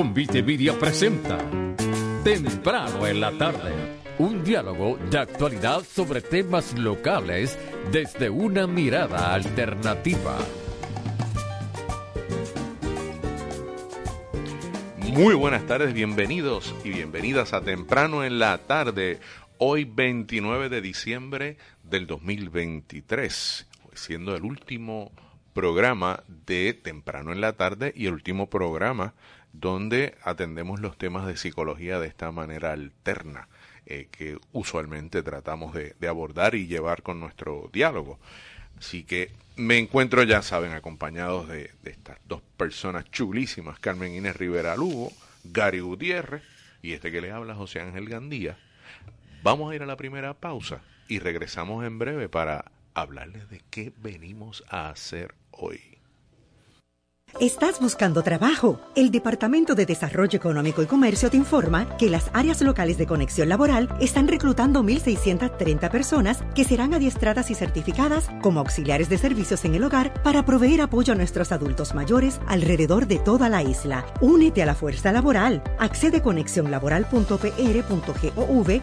[0.00, 0.42] Convite
[0.80, 1.36] presenta
[2.24, 3.70] Temprano en la tarde.
[4.16, 7.58] Un diálogo de actualidad sobre temas locales
[7.92, 10.38] desde una mirada alternativa.
[14.96, 19.20] Muy buenas tardes, bienvenidos y bienvenidas a Temprano en la tarde,
[19.58, 25.12] hoy 29 de diciembre del 2023, siendo el último
[25.52, 29.12] programa de Temprano en la tarde y el último programa
[29.52, 33.48] donde atendemos los temas de psicología de esta manera alterna
[33.86, 38.18] eh, que usualmente tratamos de, abordar y llevar con nuestro diálogo.
[38.78, 44.36] Así que me encuentro, ya saben, acompañados de, de estas dos personas chulísimas, Carmen Inés
[44.36, 45.12] Rivera Lugo,
[45.44, 46.42] Gary Gutiérrez
[46.82, 48.56] y este que les habla, José Ángel Gandía.
[49.42, 53.92] Vamos a ir a la primera pausa y regresamos en breve para hablarles de qué
[53.96, 55.89] venimos a hacer hoy.
[57.38, 58.80] ¿Estás buscando trabajo?
[58.94, 63.48] El Departamento de Desarrollo Económico y Comercio te informa que las áreas locales de conexión
[63.48, 69.74] laboral están reclutando 1.630 personas que serán adiestradas y certificadas como auxiliares de servicios en
[69.74, 74.04] el hogar para proveer apoyo a nuestros adultos mayores alrededor de toda la isla.
[74.20, 75.62] Únete a la fuerza laboral.
[75.78, 76.22] Accede a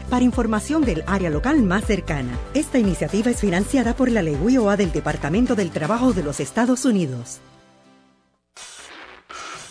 [0.10, 2.38] para información del área local más cercana.
[2.56, 6.86] Esta iniciativa es financiada por la Ley WIOA del Departamento del Trabajo de los Estados
[6.86, 7.40] Unidos.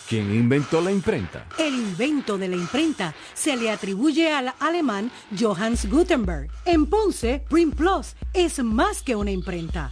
[0.07, 1.45] ¿Quién inventó la imprenta?
[1.59, 6.49] El invento de la imprenta se le atribuye al alemán Johannes Gutenberg.
[6.63, 9.91] En Ponce, Print Plus es más que una imprenta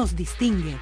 [0.00, 0.78] nos distingue.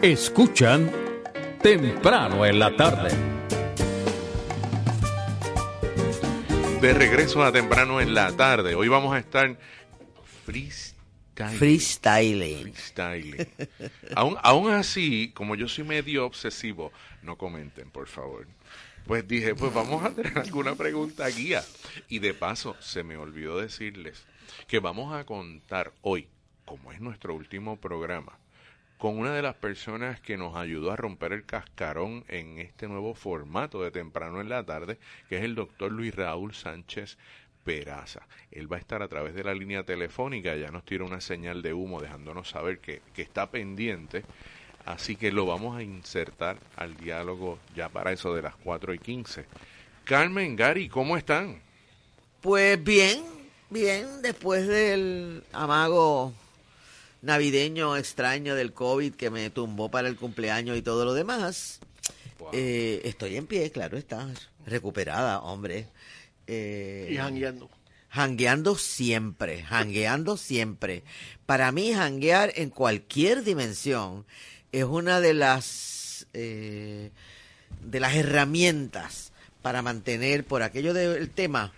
[0.00, 0.88] Escuchan
[1.60, 3.10] temprano en la tarde.
[6.80, 8.76] De regreso a temprano en la tarde.
[8.76, 9.58] Hoy vamos a estar
[10.44, 11.58] freestyling.
[11.58, 12.62] Freestyling.
[12.62, 13.48] freestyling.
[14.14, 16.92] aún, aún así, como yo soy medio obsesivo,
[17.22, 18.46] no comenten, por favor.
[19.06, 21.62] Pues dije, pues vamos a tener alguna pregunta guía.
[22.08, 24.24] Y de paso, se me olvidó decirles
[24.68, 26.28] que vamos a contar hoy,
[26.64, 28.38] como es nuestro último programa,
[28.98, 33.14] con una de las personas que nos ayudó a romper el cascarón en este nuevo
[33.14, 34.98] formato de temprano en la tarde,
[35.28, 37.18] que es el doctor Luis Raúl Sánchez
[37.64, 38.26] Peraza.
[38.52, 41.62] Él va a estar a través de la línea telefónica, ya nos tira una señal
[41.62, 44.22] de humo dejándonos saber que, que está pendiente
[44.84, 48.98] Así que lo vamos a insertar al diálogo ya para eso de las 4 y
[48.98, 49.44] 15.
[50.04, 51.60] Carmen, Gary, ¿cómo están?
[52.40, 53.22] Pues bien,
[53.70, 56.32] bien, después del amago
[57.22, 61.78] navideño extraño del COVID que me tumbó para el cumpleaños y todo lo demás,
[62.52, 64.28] eh, estoy en pie, claro está,
[64.66, 65.86] recuperada, hombre.
[66.48, 67.70] Eh, y jangueando.
[68.08, 71.02] Jangueando siempre, jangueando siempre.
[71.46, 74.26] Para mí, janguear en cualquier dimensión
[74.72, 77.10] es una de las eh,
[77.82, 81.72] de las herramientas para mantener por aquello del tema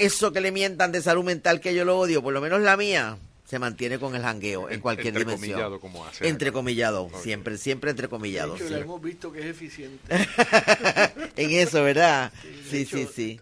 [0.00, 2.76] eso que le mientan de salud mental que yo lo odio, por lo menos la
[2.76, 5.78] mía, se mantiene con el jangueo en cualquier dimensión.
[5.78, 8.56] Como hace entrecomillado, siempre, siempre entrecomillado.
[8.56, 8.72] Sí.
[8.72, 10.00] hemos visto que es eficiente.
[11.36, 12.32] en eso, ¿verdad?
[12.70, 13.40] Sí, sí, sí.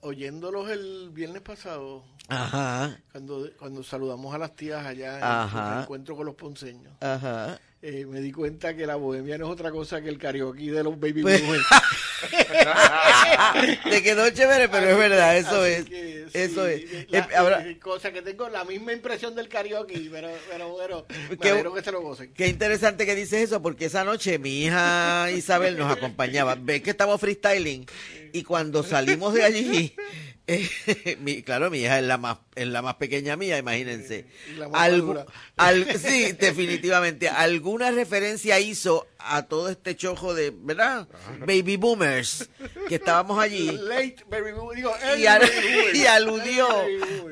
[0.00, 2.98] oyéndolos el viernes pasado, Ajá.
[3.12, 6.92] Cuando, cuando saludamos a las tías allá en el encuentro con los ponceños.
[7.00, 7.60] Ajá.
[7.82, 10.84] Eh, me di cuenta que la bohemia no es otra cosa que el karaoke de
[10.84, 11.64] los baby pues, boomers.
[13.90, 15.86] Te quedó chévere, pero es verdad, eso es.
[16.34, 17.10] eso es.
[17.10, 17.26] La,
[17.64, 21.06] eh, cosa que tengo la misma impresión del karaoke, pero, pero bueno,
[21.40, 22.34] qué, que se lo gocen.
[22.34, 26.56] Qué interesante que dices eso, porque esa noche mi hija Isabel nos acompañaba.
[26.56, 27.86] Ves que estamos freestyling
[28.32, 29.94] y cuando salimos de allí
[31.20, 34.26] mi, claro, mi hija es la más, es la más pequeña mía, imagínense.
[35.98, 37.28] sí, definitivamente.
[37.28, 41.08] Alguna referencia hizo a todo este chojo de, ¿verdad?
[41.40, 42.48] Baby boomers
[42.88, 43.70] que estábamos allí.
[45.18, 46.68] y, aludió,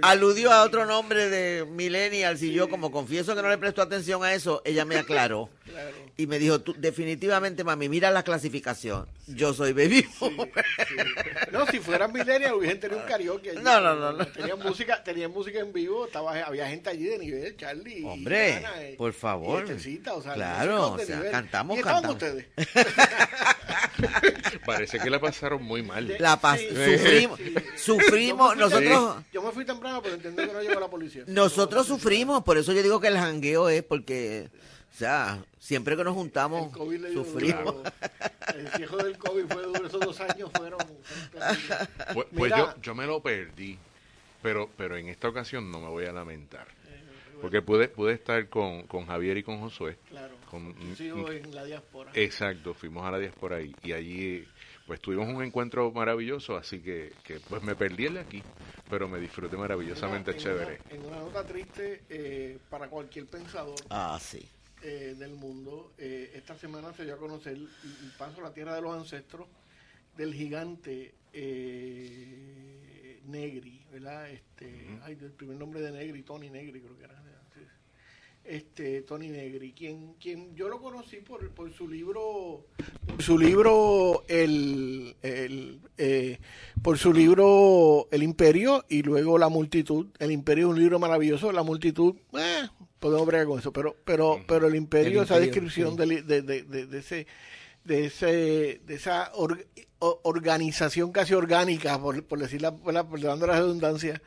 [0.03, 4.23] aludió a otro nombre de millennials y yo como confieso que no le presto atención
[4.23, 5.51] a eso, ella me aclaró.
[6.17, 9.07] Y me dijo, tú, definitivamente, mami, mira la clasificación.
[9.29, 10.05] Yo soy baby
[11.53, 13.51] No, si fueran millennials hubiesen tenido un karaoke.
[13.51, 13.61] Allí.
[13.63, 14.13] No, no, no.
[14.13, 14.27] no.
[14.27, 18.03] Tenían música, tenían música en vivo, estaba, había gente allí de nivel, Charlie.
[18.05, 19.65] Hombre, y Ana, y- por favor.
[19.67, 21.31] y Estecita, o sea, Claro, o sea, nivel.
[21.31, 22.13] cantamos, ¿Y cantamos.
[22.15, 22.47] ustedes?
[24.65, 26.17] Parece que la pasaron muy mal.
[26.19, 26.69] La pas- Sí,
[26.99, 27.55] sufrimos, sí.
[27.77, 30.89] sufrimos, Yo me fui nosotros, Yo me fui temprano, pero entendí que no llegó la
[30.89, 31.25] policía.
[31.27, 34.49] nosotros sufrimos, por eso yo digo que el jangueo es porque,
[34.95, 37.65] o sea, siempre que nos El juntamos, COVID le dio sufrimos.
[37.77, 37.83] duro.
[38.55, 39.87] El ciejo del COVID fue duro.
[39.87, 40.79] Esos dos años fueron.
[42.15, 42.57] Pues, pues Mira.
[42.57, 43.79] yo, yo me lo perdí,
[44.43, 46.67] pero, pero en esta ocasión no me voy a lamentar.
[47.43, 49.97] Porque pude, pude estar con, con Javier y con Josué.
[50.09, 50.35] Claro.
[50.51, 52.11] Con- en la diáspora.
[52.15, 54.45] Exacto, fuimos a la diáspora y, y allí
[54.87, 58.43] pues tuvimos un encuentro maravilloso, así que, que pues me perdí el de aquí,
[58.89, 60.81] pero me disfruté maravillosamente En una- chévere.
[60.91, 64.49] En una, nota triste eh, para cualquier pensador Ah, sí.
[64.83, 68.55] Eh, del mundo, eh, esta semana se dio a conocer el, el paso a la
[68.55, 69.49] tierra de los ancestros
[70.17, 74.31] del gigante eh, Negri, ¿verdad?
[74.31, 77.23] Este, ay, el primer nombre de Negri, Tony Negri, creo que era.
[78.45, 82.65] Este, Tony Negri, quien, quien yo lo conocí por, por su libro,
[83.07, 86.39] por su libro el, el, eh,
[86.83, 90.07] por su libro El Imperio y luego La Multitud.
[90.19, 92.67] El Imperio es un libro maravilloso, La Multitud, eh,
[92.99, 96.23] podemos bregar con eso, pero, pero, pero El Imperio, El esa Imperio, descripción sí.
[96.23, 97.27] de, de, de, de ese
[97.85, 99.65] de ese de esa or-
[100.23, 104.21] organización casi orgánica por, por decir la, por la- la redundancia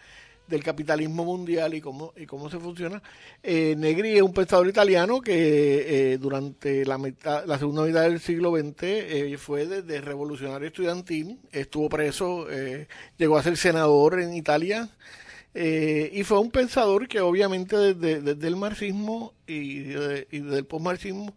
[0.48, 3.02] del capitalismo mundial y cómo y cómo se funciona
[3.44, 8.20] Eh, Negri es un pensador italiano que eh, durante la mitad la segunda mitad del
[8.20, 14.34] siglo XX eh, fue desde revolucionario estudiantil estuvo preso eh, llegó a ser senador en
[14.34, 14.90] Italia
[15.54, 20.60] eh, y fue un pensador que obviamente desde, desde el marxismo y, de- y desde
[20.60, 21.34] el postmarxismo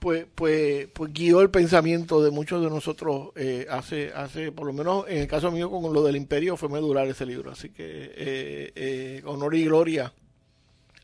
[0.00, 4.72] pues, pues, pues guió el pensamiento de muchos de nosotros eh, hace, hace, por lo
[4.72, 7.50] menos en el caso mío con lo del imperio fue medular ese libro.
[7.50, 7.84] Así que
[8.14, 10.12] eh, eh, honor y gloria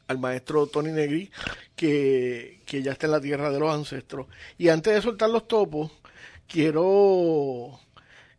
[0.09, 1.31] al maestro Tony Negri,
[1.75, 4.27] que, que ya está en la tierra de los ancestros.
[4.59, 5.91] Y antes de soltar los topos,
[6.47, 7.81] quiero,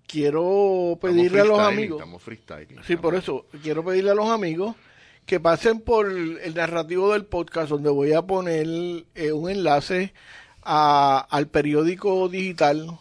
[0.07, 1.97] quiero pedirle a los amigos.
[1.99, 2.83] Estamos freestyling.
[2.85, 4.75] Sí, por eso quiero pedirle a los amigos
[5.25, 8.67] que pasen por el narrativo del podcast donde voy a poner
[9.15, 10.13] eh, un enlace
[10.61, 12.99] a- al periódico digital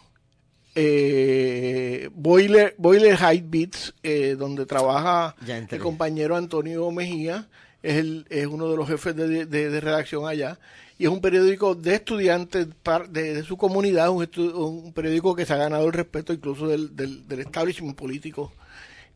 [0.75, 5.35] eh, Boiler, Boiler Height Beats, eh, donde trabaja
[5.75, 7.47] el compañero Antonio Mejía,
[7.83, 10.57] es, el, es uno de los jefes de, de- de redacción allá,
[10.97, 12.67] y es un periódico de estudiantes
[13.09, 17.27] de, su comunidad, un, un periódico que se ha ganado el respeto incluso del, del,
[17.27, 18.53] del establishment político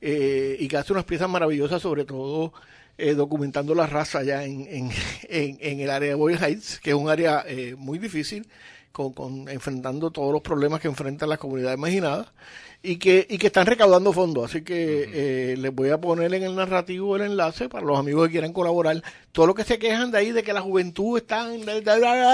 [0.02, 2.54] eh, y que hace unas piezas maravillosas, sobre todo
[2.98, 4.92] eh, documentando la raza allá en, en,
[5.30, 8.48] en, en el área de Boyle Heights, que es un área eh, muy difícil,
[8.98, 12.28] con, con enfrentando todos los problemas que enfrentan las comunidades marginadas
[12.82, 14.50] y que, y que están recaudando fondos.
[14.50, 18.26] Así que eh, les voy a poner en el narrativo el enlace para los amigos
[18.28, 19.04] que quieran colaborar.
[19.32, 21.64] Todos los que se quejan de ahí de que la juventud está en...
[21.64, 21.84] Pues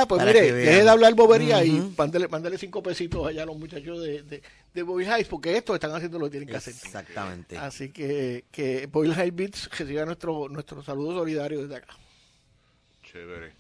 [0.08, 4.02] Para mire, deje de hablar bobería y mándele, mándele cinco pesitos allá a los muchachos
[4.02, 4.42] de, de,
[4.74, 6.74] de Heights, porque estos están haciendo lo que tienen que hacer.
[6.74, 7.58] Exactamente.
[7.58, 11.98] Así que, que Boyle High Beats reciba nuestro, nuestro saludo solidario desde acá.
[13.04, 13.52] Chévere.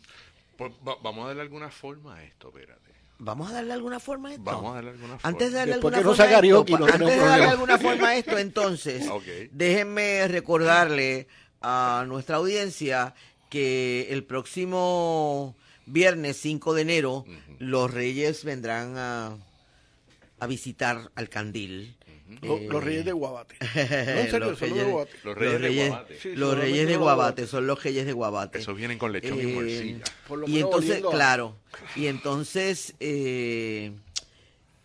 [0.57, 2.82] Pues, va- vamos a darle alguna forma a esto, espérate.
[3.23, 4.43] Vamos a darle alguna forma a esto.
[4.43, 5.29] Vamos a darle alguna forma.
[5.29, 6.25] Antes de darle Después alguna forma
[6.59, 7.51] esto, no antes de darle problema.
[7.51, 9.05] alguna forma a esto, entonces,
[9.51, 11.27] déjenme recordarle
[11.61, 13.15] a nuestra audiencia
[13.49, 17.25] que el próximo viernes 5 de enero
[17.59, 19.37] los reyes vendrán a,
[20.39, 21.95] a visitar al candil.
[22.41, 23.55] Lo- Eh, los Reyes de Guabate.
[23.59, 25.11] No, en serio, los de reyes, Guabate.
[25.23, 26.19] Los reyes de Guabate.
[26.19, 28.59] Sí, los reyes de los Guabate son los reyes de Guabate.
[28.59, 30.03] Esos vienen con lechón y Eh, morcilla.
[30.27, 31.57] Por lo y menos entonces, oliendo claro,
[31.95, 33.91] y entonces eh,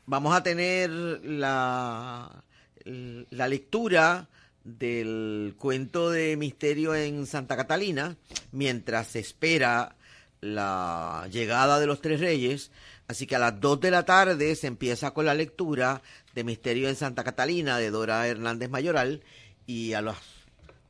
[0.06, 2.42] vamos a tener la,
[2.84, 4.28] la lectura
[4.64, 8.16] del cuento de misterio en Santa Catalina
[8.52, 9.96] mientras se espera
[10.40, 12.70] la llegada de los tres reyes.
[13.08, 16.02] Así que a las 2 de la tarde se empieza con la lectura
[16.38, 19.24] de Misterio en Santa Catalina de Dora Hernández Mayoral
[19.66, 20.18] y a las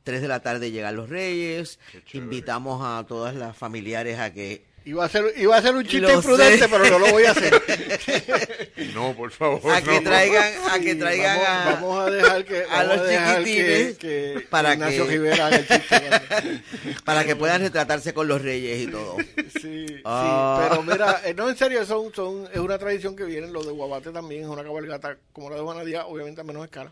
[0.03, 1.79] 3 de la tarde llegan los reyes.
[2.13, 5.99] Invitamos a todas las familiares a que Iba a, ser, iba a ser un chiste
[6.07, 6.67] Lo imprudente, sé.
[6.69, 7.61] pero no lo voy a hacer.
[8.93, 9.71] No, por favor.
[9.73, 10.03] a que no.
[10.09, 13.03] traigan a que Sí, traigan vamos, a, vamos a dejar que, a vamos los a
[13.03, 16.01] dejar chiquitines que, que para Ignacio que- Rivera haga el chiste.
[17.05, 19.17] para que puedan retratarse con los reyes y todo.
[19.61, 20.59] Sí, Ah.
[20.61, 23.63] sí, pero mira, eh, no, en serio, son, son, es una tradición que viene, lo
[23.63, 26.91] de Guabate también, es una cabalgata como la de Juana Díaz, obviamente a menos escala,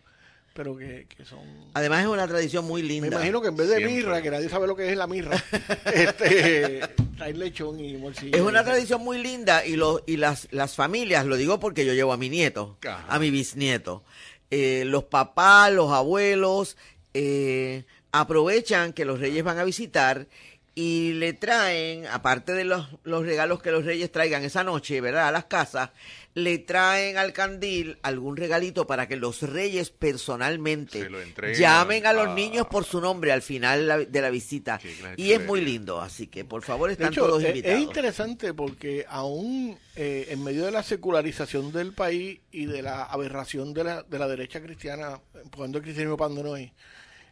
[0.58, 1.40] pero que, son...
[1.76, 3.10] Además es una tradición muy linda.
[3.10, 5.38] Me imagino que en vez de mirra, que nadie sabe lo que es la mirra,
[5.94, 6.82] este,
[7.16, 8.36] trae lechón y morcilla.
[8.36, 11.94] Es una tradición muy linda y, lo, y las, las familias, lo digo porque yo
[11.94, 14.04] llevo a mi nieto, a mi bisnieto,
[14.50, 16.76] eh, los papás, los abuelos,
[17.14, 20.26] eh, aprovechan que los reyes van a visitar
[20.74, 25.28] y le traen, aparte de los, los, regalos que los reyes traigan esa noche, ¿verdad?
[25.28, 25.92] A las casas,
[26.38, 31.10] le traen al candil algún regalito para que los reyes personalmente
[31.58, 34.80] llamen a los niños por su nombre al final de la visita.
[35.16, 37.80] Y es muy lindo, así que por favor están todos invitados.
[37.80, 43.06] Es interesante porque aún eh, en medio de la secularización del país y de la
[43.06, 46.72] aberración de la, de la derecha cristiana, empujando el cristianismo pandenoy,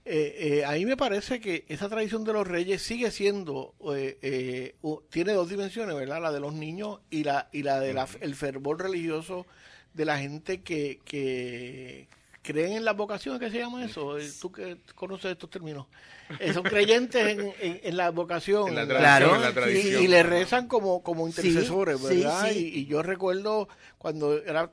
[0.07, 4.75] eh, eh, ahí me parece que esa tradición de los reyes sigue siendo, eh, eh
[5.09, 6.21] tiene dos dimensiones, ¿verdad?
[6.21, 9.47] La de los niños y la, y la del el fervor religioso
[9.95, 12.07] de la gente que, que
[12.43, 14.15] creen en la vocación, ¿qué se llama eso?
[14.39, 15.87] Tú que conoces estos términos.
[16.53, 18.75] son creyentes en, en, la vocación.
[18.75, 22.51] claro, Y, le rezan como, como intercesores, ¿verdad?
[22.51, 24.71] Y, y, yo recuerdo cuando era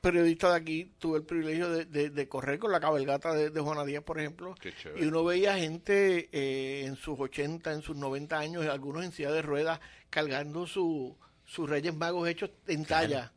[0.00, 4.18] periodista de aquí tuve el privilegio de, correr con la cabalgata de, Juana Díaz, por
[4.18, 4.54] ejemplo,
[4.96, 9.30] y uno veía gente eh, en sus 80, en sus 90 años, algunos en silla
[9.30, 13.32] de ruedas, cargando su, sus reyes magos hechos en talla.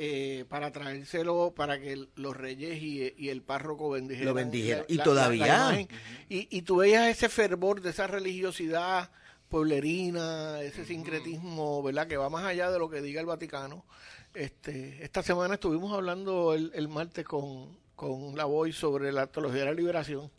[0.00, 4.26] Eh, para traérselo para que los reyes y, el párroco bendijeran.
[4.28, 4.84] Lo bendijeran.
[4.86, 5.76] y todavía.
[6.28, 9.10] y, y tú veías ese fervor de esa religiosidad
[9.48, 12.06] pueblerina, ese sincretismo, ¿verdad?
[12.06, 13.84] Que va más allá de lo que diga el Vaticano.
[14.34, 19.60] Este, esta semana estuvimos hablando el, el martes con, con la voz sobre la teología
[19.60, 20.30] de la liberación.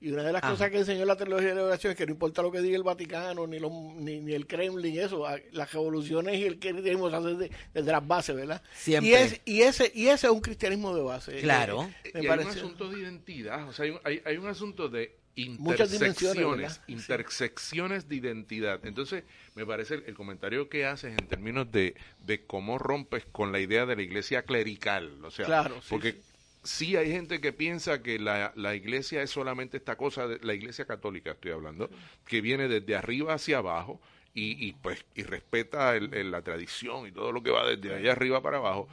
[0.00, 2.12] Y una de las cosas que enseñó la teología de la liberación es que no
[2.12, 6.44] importa lo que diga el Vaticano, ni, ni, ni, el Kremlin, eso, las revoluciones y
[6.44, 8.62] el cristianismo se hacen desde, las bases, ¿verdad?
[8.74, 9.08] Siempre.
[9.08, 11.38] Y, es, y, ese, y ese es un cristianismo de base.
[11.38, 11.88] Claro.
[12.04, 15.16] Eh, y hay un asunto de identidad, o sea, hay hay, hay un asunto de
[15.36, 18.84] intersecciones, intersecciones de identidad.
[18.84, 19.24] Entonces,
[19.54, 23.86] me parece el, comentario que haces en términos de, de, cómo rompes con la idea
[23.86, 26.20] de la iglesia clerical, o sea, claro, porque
[26.62, 26.96] sí.
[26.96, 30.84] hay gente que piensa que la, la iglesia es solamente esta cosa, de, la iglesia
[30.84, 31.90] católica estoy hablando,
[32.26, 34.00] que viene desde arriba hacia abajo
[34.34, 38.12] y, y pues y respeta el, la tradición y todo lo que va desde allá
[38.12, 38.88] arriba para abajo,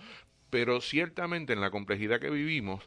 [0.49, 2.83] pero ciertamente en la complejidad que vivimos,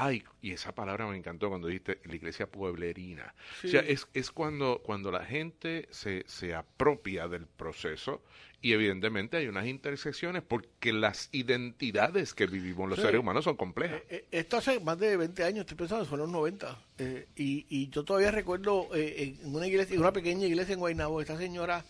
[0.00, 3.34] Ay, y esa palabra me encantó cuando dijiste la iglesia pueblerina.
[3.64, 8.22] O sea, es, es cuando, cuando la gente se, se apropia del proceso
[8.62, 14.00] y evidentemente hay unas intersecciones porque las identidades que vivimos los seres humanos son complejas.
[14.02, 16.78] Eh, eh, esto hace más de 20 años, estoy pensando, fueron los 90.
[16.98, 21.20] Eh, y, y yo todavía recuerdo en una iglesia, en una pequeña iglesia en Guaynabo,
[21.20, 21.84] esta señora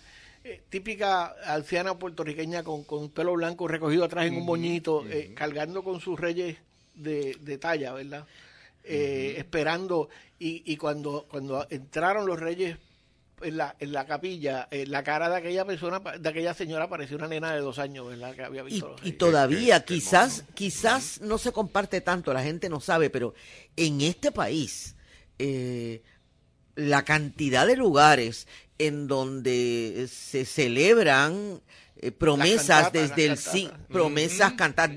[0.71, 6.19] típica anciana puertorriqueña con, con pelo blanco recogido atrás en un moñito, cargando con sus
[6.19, 6.57] reyes
[6.99, 8.27] de, talla, ¿verdad?
[8.85, 12.77] Eh, esperando, y, y cuando, cuando entraron los reyes
[13.43, 16.89] en la, en la capilla, en eh, la cara de aquella persona, de aquella señora
[16.89, 18.35] parecía una nena de dos años, ¿verdad?
[18.35, 23.11] Que había visto y, todavía, quizás, quizás no se comparte tanto, la gente no sabe,
[23.11, 23.35] pero
[23.77, 24.97] en este país,
[25.39, 26.03] eh,
[26.75, 28.47] la cantidad de lugares
[28.79, 31.61] en donde se celebran
[32.01, 33.39] eh, promesas desde el
[33.89, 34.91] promesas cantar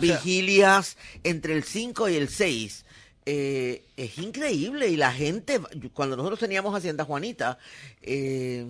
[0.00, 2.84] vigilias entre el 5 y el 6
[3.28, 5.60] eh, es increíble y la gente
[5.92, 7.58] cuando nosotros teníamos Hacienda Juanita
[8.02, 8.66] eh,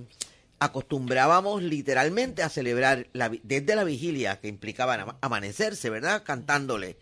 [0.58, 6.96] acostumbrábamos literalmente a celebrar la, desde la vigilia que implicaba amanecerse verdad cantándole.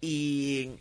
[0.00, 0.72] Y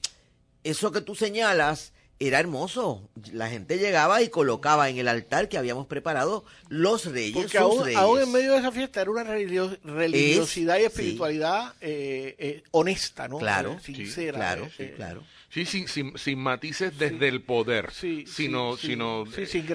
[0.64, 3.10] eso que tú señalas era hermoso.
[3.34, 7.36] La gente llegaba y colocaba en el altar que habíamos preparado los reyes.
[7.36, 13.28] Porque aún, en medio de esa fiesta era una religiosidad y espiritualidad eh, eh, honesta,
[13.28, 13.38] ¿no?
[13.38, 14.38] Claro, eh, sincera.
[14.38, 15.24] claro, claro.
[15.56, 19.24] Sí, sin, sin, sin matices desde el poder, sí, sino, sino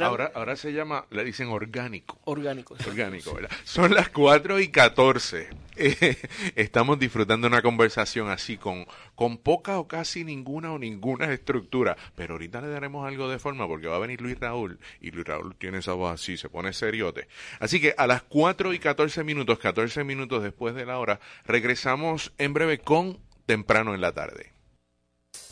[0.02, 2.20] ahora, ahora se llama, le dicen orgánico.
[2.24, 2.76] Orgánico.
[2.86, 3.50] Orgánico, ¿verdad?
[3.64, 5.48] Son las 4 y 14.
[6.54, 8.84] estamos disfrutando una conversación así con,
[9.14, 13.66] con poca o casi ninguna o ninguna estructura, pero ahorita le daremos algo de forma
[13.66, 16.74] porque va a venir Luis Raúl y Luis Raúl tiene esa voz así, se pone
[16.74, 17.26] seriote.
[17.58, 22.34] Así que a las 4 y 14 minutos, 14 minutos después de la hora, regresamos
[22.36, 24.59] en breve con temprano en la tarde.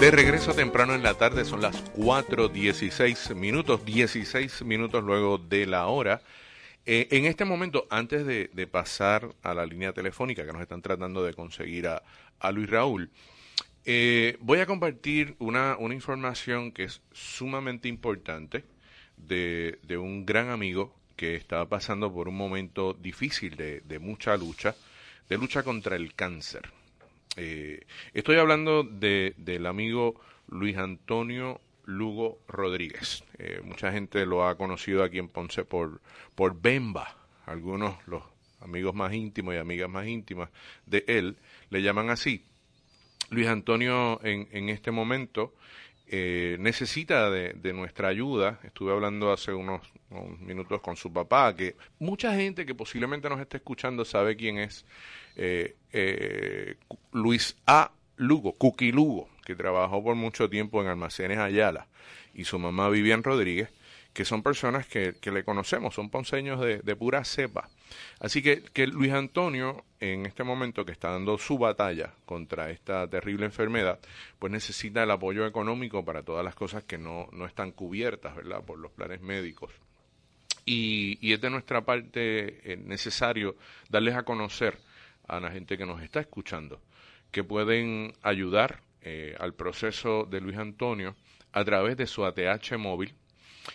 [0.00, 5.86] De regreso temprano en la tarde, son las 4.16 minutos, 16 minutos luego de la
[5.86, 6.20] hora.
[6.84, 11.24] Eh, en este momento, antes de, pasar a la línea telefónica que nos están tratando
[11.24, 13.10] de conseguir a, Luis Raúl,
[13.86, 18.64] eh, voy a compartir una, información que es sumamente importante
[19.16, 24.76] de, un gran amigo que estaba pasando por un momento difícil de, de mucha lucha,
[25.30, 26.75] de lucha contra el cáncer.
[27.36, 33.24] Eh, estoy hablando de, del amigo Luis Antonio Lugo Rodríguez.
[33.38, 36.00] Eh, mucha gente lo ha conocido aquí en Ponce por,
[36.34, 37.16] por Bemba.
[37.44, 38.22] Algunos, los
[38.60, 40.50] amigos más íntimos y amigas más íntimas
[40.86, 41.36] de él,
[41.70, 42.44] le llaman así.
[43.30, 45.54] Luis Antonio en, en este momento
[46.08, 48.60] eh, necesita de, de, nuestra ayuda.
[48.62, 53.40] Estuve hablando hace unos, unos, minutos con su papá, que mucha gente que posiblemente nos
[53.40, 54.86] esté escuchando sabe quién es
[55.36, 56.76] eh, eh,
[57.12, 57.92] Luis A.
[58.16, 61.86] Lugo, Cuqui Lugo, que trabajó por mucho tiempo en Almacenes Ayala,
[62.34, 63.68] y su mamá Vivian Rodríguez,
[64.16, 67.68] que son personas que, le conocemos, son ponceños de, pura cepa.
[68.18, 73.06] Así que, que, Luis Antonio, en este momento que está dando su batalla contra esta
[73.08, 74.00] terrible enfermedad,
[74.38, 78.64] pues necesita el apoyo económico para todas las cosas que no, no están cubiertas, ¿verdad?,
[78.64, 79.70] por los planes médicos.
[80.64, 83.56] Y, y es de nuestra parte eh, necesario
[83.90, 84.78] darles a conocer
[85.28, 86.80] a la gente que nos está escuchando,
[87.30, 91.14] que pueden ayudar eh, al proceso de Luis Antonio
[91.52, 93.14] a través de su ATH móvil.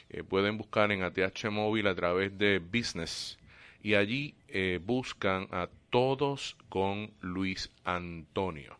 [0.09, 3.37] Eh, pueden buscar en ATH móvil a través de Business
[3.81, 8.77] y allí eh, buscan a todos con Luis Antonio.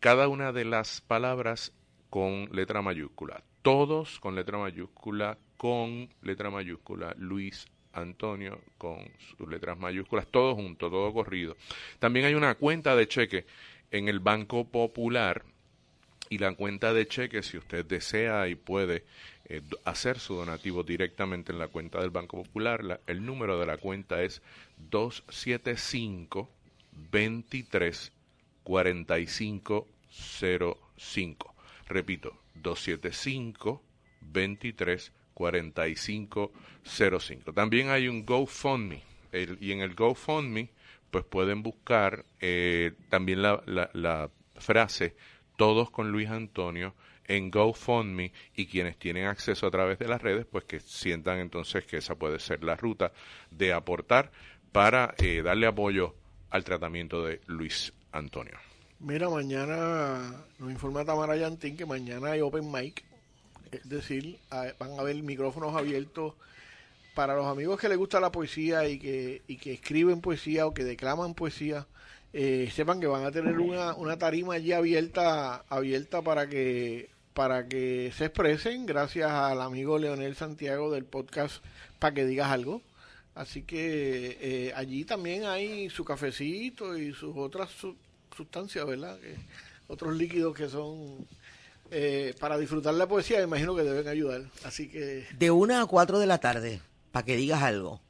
[0.00, 1.72] Cada una de las palabras
[2.10, 3.42] con letra mayúscula.
[3.62, 8.98] Todos con letra mayúscula, con letra mayúscula, Luis Antonio con
[9.36, 11.56] sus letras mayúsculas, todo junto, todo corrido.
[11.98, 13.46] También hay una cuenta de cheque
[13.90, 15.44] en el Banco Popular
[16.28, 19.04] y la cuenta de cheque, si usted desea y puede
[19.46, 23.76] eh, hacer su donativo directamente en la cuenta del Banco Popular, el número de la
[23.76, 24.42] cuenta es
[24.90, 26.50] 275
[27.10, 28.12] 23
[28.64, 31.54] 4505.
[31.88, 33.82] Repito, 275
[34.20, 37.52] 23 4505.
[37.54, 39.02] También hay un GoFundMe
[39.60, 40.70] y en el GoFundMe
[41.10, 45.14] pues pueden buscar eh, también la, la, frase
[45.58, 46.94] todos con Luis Antonio
[47.26, 51.84] en GoFundMe y quienes tienen acceso a través de las redes pues que sientan entonces
[51.84, 53.12] que esa puede ser la ruta
[53.50, 54.32] de aportar
[54.72, 56.14] para eh, darle apoyo
[56.48, 58.56] al tratamiento de Luis Antonio.
[59.00, 63.04] Mira, mañana nos informa Tamara Yantín que mañana hay Open Mic
[63.72, 66.34] es decir, van a haber micrófonos abiertos
[67.14, 70.74] para los amigos que les gusta la poesía y que, y que escriben poesía o
[70.74, 71.86] que declaman poesía.
[72.32, 77.68] Eh, sepan que van a tener una, una tarima allí abierta abierta para que para
[77.68, 81.64] que se expresen gracias al amigo Leonel Santiago del podcast
[81.98, 82.82] para que digas algo
[83.34, 87.70] así que eh, allí también hay su cafecito y sus otras
[88.36, 89.18] sustancias verdad
[89.88, 91.26] otros líquidos que son
[91.90, 94.42] eh, para disfrutar la poesía, imagino que deben ayudar.
[94.64, 95.26] Así que.
[95.38, 96.80] De una a cuatro de la tarde,
[97.12, 98.00] para que digas algo.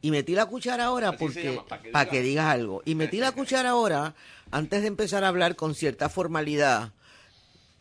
[0.00, 1.60] Y metí la cuchara ahora porque.
[1.92, 2.82] Para que, digas algo.
[2.84, 4.14] Y metí la cuchara ahora,
[4.50, 6.92] antes de empezar a hablar con cierta formalidad.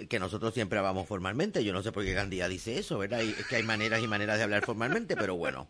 [0.08, 1.64] que nosotros siempre hablamos formalmente.
[1.64, 3.22] Yo no sé por qué Gandía dice eso, ¿verdad?
[3.22, 5.68] es que hay maneras y maneras de hablar formalmente, pero bueno.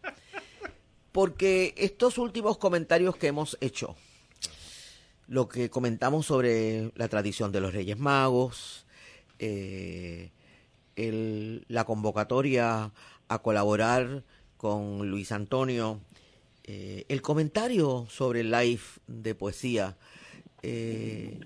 [1.11, 3.95] Porque estos últimos comentarios que hemos hecho,
[5.27, 8.85] lo que comentamos sobre la tradición de los Reyes Magos,
[9.41, 10.31] eh,
[11.67, 12.91] la convocatoria
[13.27, 14.23] a colaborar
[14.57, 15.99] con Luis Antonio,
[16.63, 19.97] eh, el comentario sobre el live de poesía,
[20.61, 21.39] eh,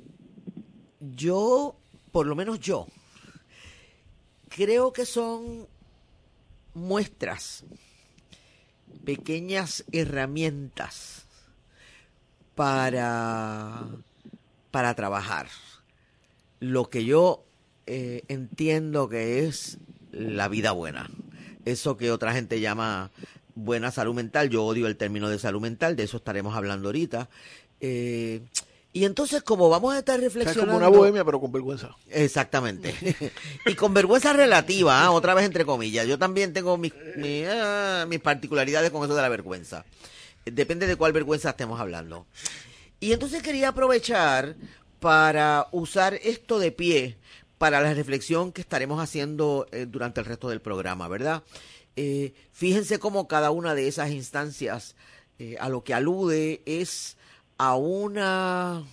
[1.00, 1.78] yo,
[2.12, 2.88] por lo menos yo,
[4.50, 5.68] creo que son
[6.74, 7.64] muestras,
[9.06, 11.26] pequeñas herramientas
[12.56, 13.88] para,
[14.72, 15.48] para trabajar.
[16.60, 17.45] Lo que yo
[17.88, 19.78] eh, entiendo que es
[20.12, 21.10] la vida buena.
[21.66, 23.12] Eso que otra gente llama
[23.56, 27.30] buena salud mental, yo odio el término de salud mental, de eso estaremos hablando ahorita.
[27.80, 28.42] Eh,
[28.94, 30.74] y entonces, como vamos a estar reflexionando...
[30.74, 31.96] como una bohemia, pero con vergüenza.
[32.10, 32.96] Exactamente.
[33.66, 35.12] y con vergüenza relativa, ¿ah?
[35.12, 36.08] otra vez entre comillas.
[36.08, 36.94] Yo también tengo mis,
[37.50, 39.84] ah, mis, particularidades con eso de la vergüenza.
[40.46, 42.26] Depende de cuál vergüenza estemos hablando.
[43.02, 44.56] Y entonces quería aprovechar
[45.02, 47.18] para usar esto de pie
[47.66, 51.42] para la reflexión que estaremos haciendo eh, durante el resto del programa, ¿verdad?
[51.96, 54.96] Eh, fíjense cómo cada una de esas instancias
[55.40, 57.18] eh, a lo que alude es
[57.58, 58.84] a una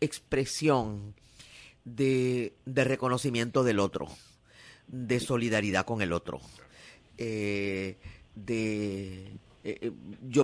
[0.00, 1.12] expresión
[1.84, 4.08] de, reconocimiento del otro,
[4.88, 6.40] de solidaridad con el otro.
[7.18, 7.94] Yo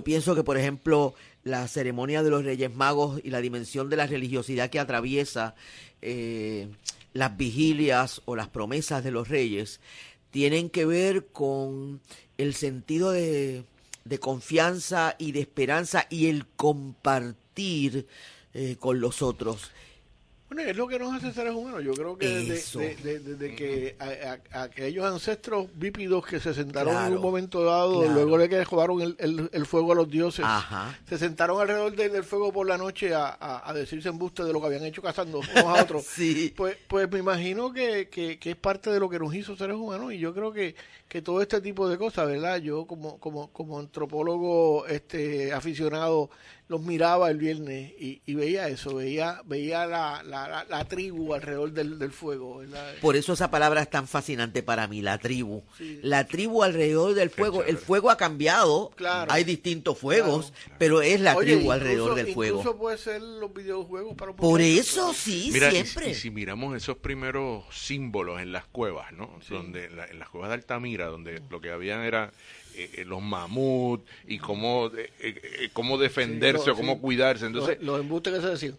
[0.03, 4.05] pienso que, por ejemplo, la ceremonia de los Reyes Magos y la dimensión de la
[4.05, 5.55] religiosidad que atraviesa
[7.13, 9.79] las vigilias o las promesas de los reyes
[10.31, 12.01] tienen que ver con
[12.37, 13.65] el sentido de,
[14.05, 18.07] de confianza y de esperanza y el compartir
[18.53, 19.71] eh, con los otros.
[20.53, 21.81] Bueno, es lo que nos hace seres humanos.
[21.81, 23.95] Yo creo que desde, que
[24.51, 29.49] aquellos ancestros bípidos que se sentaron en un momento dado, luego de que jugaron el,
[29.49, 30.45] el, fuego a los dioses,
[31.07, 34.67] se sentaron alrededor del fuego por la noche a, a, decirse embuste de lo que
[34.67, 36.05] habían hecho cazando unos a otros.
[36.57, 39.77] pues, pues me imagino que, que, que, es parte de lo que nos hizo seres
[39.77, 40.75] humanos y yo creo que,
[41.07, 42.57] que todo este tipo de cosas, ¿verdad?
[42.57, 46.29] Yo como, como, como antropólogo este, aficionado
[46.71, 51.99] los miraba el viernes y, veía eso, veía, veía la, la, la, tribu alrededor del,
[51.99, 52.63] del fuego.
[53.01, 55.63] Por eso esa palabra es tan fascinante para mí, la tribu.
[56.01, 57.65] La tribu alrededor del fuego.
[57.65, 58.91] El fuego ha cambiado,
[59.27, 62.59] hay distintos fuegos, pero es la tribu alrededor del fuego.
[62.59, 66.11] Incluso puede ser los videojuegos para Por eso sí, siempre.
[66.11, 69.39] Y, si miramos esos primeros símbolos en las cuevas, ¿no?
[69.49, 72.31] Donde en las cuevas de Altamira, donde lo que habían era
[72.75, 77.45] eh, eh, los mamuts y cómo, eh, cómo defenderse o cómo cuidarse.
[77.45, 78.77] Entonces, los, embustes que se decían.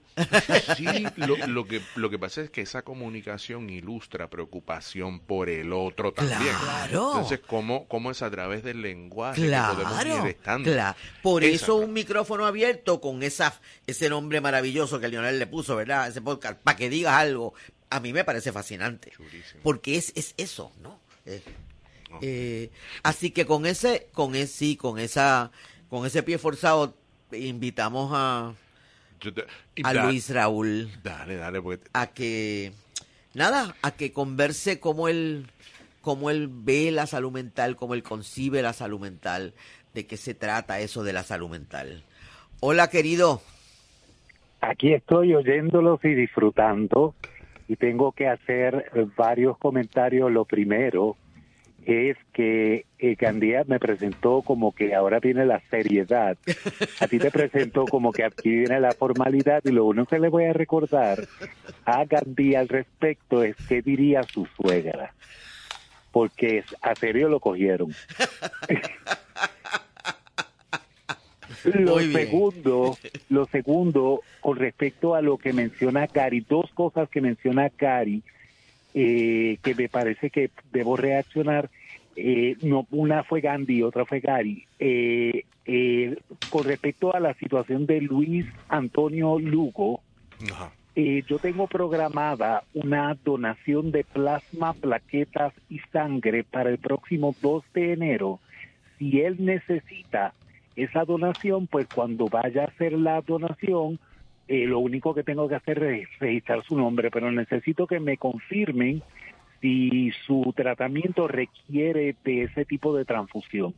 [0.77, 6.13] Sí, lo, que, lo que pasa es que esa comunicación ilustra preocupación por el otro
[6.13, 6.55] también.
[6.61, 7.13] Claro.
[7.13, 10.71] Entonces, ¿cómo, cómo es a través del lenguaje claro, que podemos ir estando?
[10.71, 10.97] Claro.
[11.23, 16.09] Por eso un micrófono abierto con esa, ese nombre maravilloso que Lionel le puso, ¿verdad?
[16.09, 17.55] Ese podcast, para que digas algo,
[17.91, 19.13] a mí me parece fascinante.
[19.63, 21.01] Porque es, es eso, ¿no?
[21.27, 21.43] Eh,
[23.03, 25.51] así que con ese, con ese, sí, con esa,
[25.89, 26.95] con ese pie forzado,
[27.33, 28.55] invitamos a,
[29.85, 30.91] a Luis Raúl.
[31.03, 31.61] Dale, dale,
[31.93, 32.73] a que,
[33.35, 35.47] nada, a que converse cómo él,
[36.01, 39.55] cómo él ve la salud mental, cómo él concibe la salud mental,
[39.95, 42.03] de qué se trata eso de la salud mental.
[42.61, 43.43] Hola, querido.
[44.61, 47.17] Aquí estoy oyéndolos y disfrutando
[47.67, 50.31] y tengo que hacer varios comentarios.
[50.31, 51.17] Lo primero,
[51.87, 56.37] es que eh, Gandía me presentó como que ahora viene la seriedad.
[57.01, 60.29] A ti te presentó como que aquí viene la formalidad y lo único que le
[60.29, 61.27] voy a recordar
[61.85, 65.15] a Gandía al respecto es qué diría su suegra.
[66.13, 67.93] Porque a serio lo cogieron.
[71.65, 77.71] lo segundo, lo segundo, con respecto a lo que menciona Cari, dos cosas que menciona
[77.71, 78.23] Cari,
[78.95, 81.71] eh, que me parece que debo reaccionar.
[82.15, 84.67] Eh, no, una fue Gandhi, otra fue Gary.
[84.79, 86.17] Eh, eh,
[86.49, 90.03] con respecto a la situación de Luis Antonio Lugo,
[90.95, 97.93] yo tengo programada una donación de plasma, plaquetas y sangre para el próximo 2 de
[97.95, 98.41] enero.
[98.99, 100.35] Si él necesita
[100.77, 103.99] esa donación, pues cuando vaya a hacer la donación,
[104.53, 108.19] eh, lo único que tengo que hacer es registrar su nombre, pero necesito que me
[108.19, 109.03] confirmen
[109.63, 113.73] si su tratamiento requiere de ese tipo de transfusión.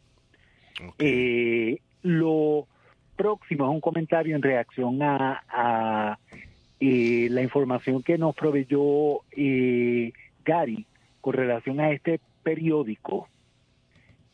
[0.99, 2.67] Eh, lo
[3.15, 6.19] próximo es un comentario en reacción a,
[6.81, 9.21] eh, la información que nos proveyó
[10.45, 10.87] Gary,
[11.21, 13.29] con relación a este periódico,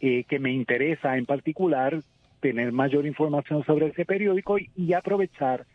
[0.00, 2.00] que me interesa en particular
[2.40, 5.66] tener mayor información sobre ese periódico y, aprovechar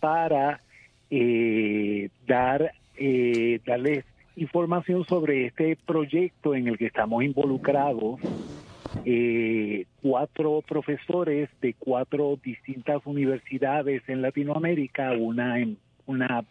[0.00, 0.60] para
[1.10, 4.04] eh, dar eh, darles
[4.36, 8.20] información sobre este proyecto en el que estamos involucrados.
[9.04, 16.44] Eh, cuatro profesores de cuatro distintas universidades en Latinoamérica, una, en, una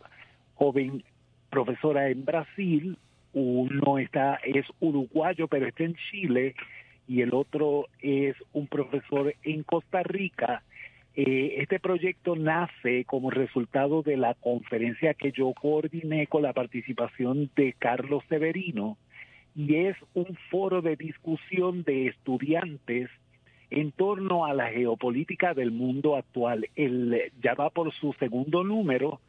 [0.56, 1.04] joven
[1.50, 2.98] profesora en Brasil,
[3.34, 6.56] uno está es uruguayo pero está en Chile
[7.08, 10.64] y el otro es un profesor en Costa Rica
[11.16, 17.50] eh, este proyecto nace como resultado de la conferencia que yo coordiné con la participación
[17.56, 18.98] de Carlos Severino
[19.56, 23.10] y es un foro de discusión de estudiantes
[23.70, 26.68] en torno a la geopolítica del mundo actual.
[26.76, 29.22] El, ya va por su segundo número.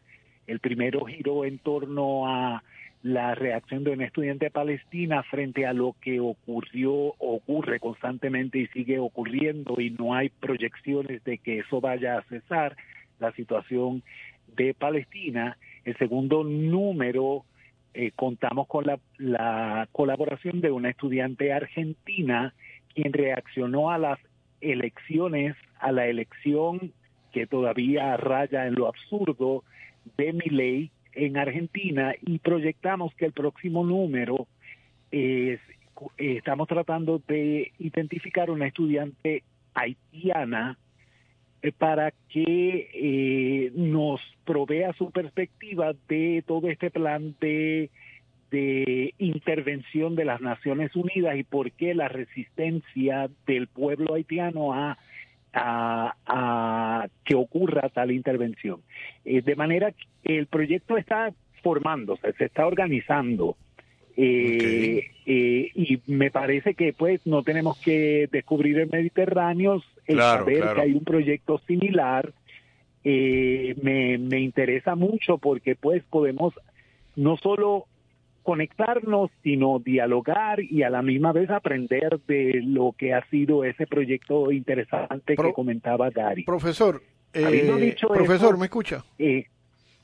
[0.48, 2.64] El primero giró en torno a
[3.02, 8.98] la reacción de un estudiante palestina frente a lo que ocurrió, ocurre constantemente y sigue
[8.98, 12.76] ocurriendo y no hay proyecciones de que eso vaya a cesar,
[13.20, 14.02] la situación
[14.56, 15.56] de Palestina.
[15.84, 17.44] El segundo número,
[17.94, 22.54] eh, contamos con la, la colaboración de una estudiante argentina
[22.94, 24.18] quien reaccionó a las
[24.60, 26.92] elecciones, a la elección
[27.32, 29.62] que todavía raya en lo absurdo
[30.16, 34.46] de mi ley en Argentina y proyectamos que el próximo número
[35.10, 35.60] es,
[36.16, 39.42] estamos tratando de identificar una estudiante
[39.74, 40.78] haitiana
[41.62, 47.90] eh, para que eh, nos provea su perspectiva de todo este plan de,
[48.50, 54.98] de intervención de las Naciones Unidas y por qué la resistencia del pueblo haitiano a
[55.56, 58.80] a, que ocurra tal intervención.
[59.24, 63.56] Eh, de manera que el proyecto está formándose, se está organizando.
[64.18, 70.74] Eh, eh, y me parece que pues no tenemos que descubrir el Mediterráneo, el saber
[70.74, 72.32] que hay un proyecto similar
[73.04, 76.54] me, me interesa mucho porque pues podemos
[77.14, 77.86] no solo
[78.46, 83.88] conectarnos, sino dialogar y a la misma vez aprender de lo que ha sido ese
[83.88, 86.44] proyecto interesante que comentaba Gary.
[86.44, 89.04] Profesor, eh, profesor, ¿me escucha?
[89.18, 89.46] Eh,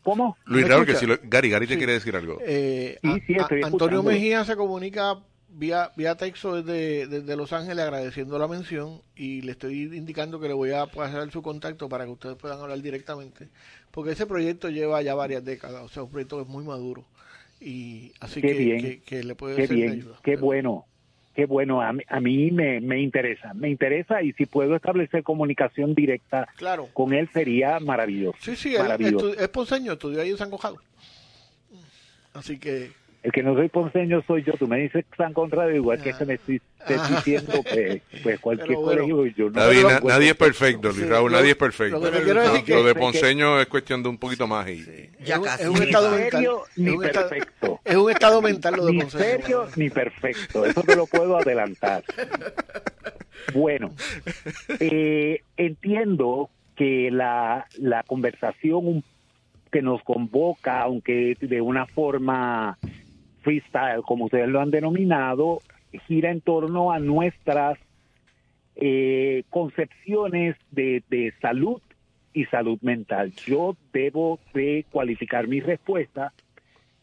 [0.02, 0.36] ¿Cómo?
[0.46, 2.38] Luis que si Gary, Gary te quiere decir algo.
[2.44, 2.98] Eh,
[3.62, 9.42] Antonio Mejía se comunica vía, vía texto desde, desde Los Ángeles agradeciendo la mención y
[9.42, 12.82] le estoy indicando que le voy a pasar su contacto para que ustedes puedan hablar
[12.82, 13.50] directamente,
[13.92, 17.04] porque ese proyecto lleva ya varias décadas, o sea, un proyecto que es muy maduro
[17.62, 20.86] y así qué que, bien, que, le puede qué bien, Qué bueno,
[21.34, 21.80] qué bueno.
[21.80, 26.48] A mí, a mí me, me, interesa, me interesa y si puedo establecer comunicación directa
[26.92, 28.36] con él sería maravilloso.
[28.40, 29.32] Sí, sí, maravilloso.
[29.34, 30.78] es ponceño, estudió ahí en San Cojado.
[32.34, 32.90] Así que
[33.22, 34.52] el que no soy ponceño soy yo.
[34.54, 36.60] Tú me dices San Conrado, igual que se me estoy,
[37.08, 41.56] diciendo que pues cualquier colegio yo no Nadie, nadie es perfecto, Luis Raúl, nadie es
[41.56, 42.00] perfecto.
[42.00, 44.68] Lo, de ponceño es cuestión de un poquito más.
[44.68, 44.84] Y...
[45.24, 46.48] Ya es, un estado mental.
[46.76, 47.80] Ni perfecto.
[47.84, 49.24] Es un estado mental lo de ni ponceño.
[49.24, 50.66] Ni serio ni perfecto.
[50.66, 52.02] Eso te lo puedo adelantar.
[53.54, 53.94] Bueno,
[54.80, 59.04] eh, entiendo que la, la conversación
[59.70, 62.78] que nos convoca, aunque de una forma
[63.42, 65.60] freestyle, como ustedes lo han denominado,
[66.06, 67.78] gira en torno a nuestras
[68.76, 71.82] eh, concepciones de, salud
[72.32, 73.32] y salud mental.
[73.46, 76.32] Yo debo de cualificar mi respuesta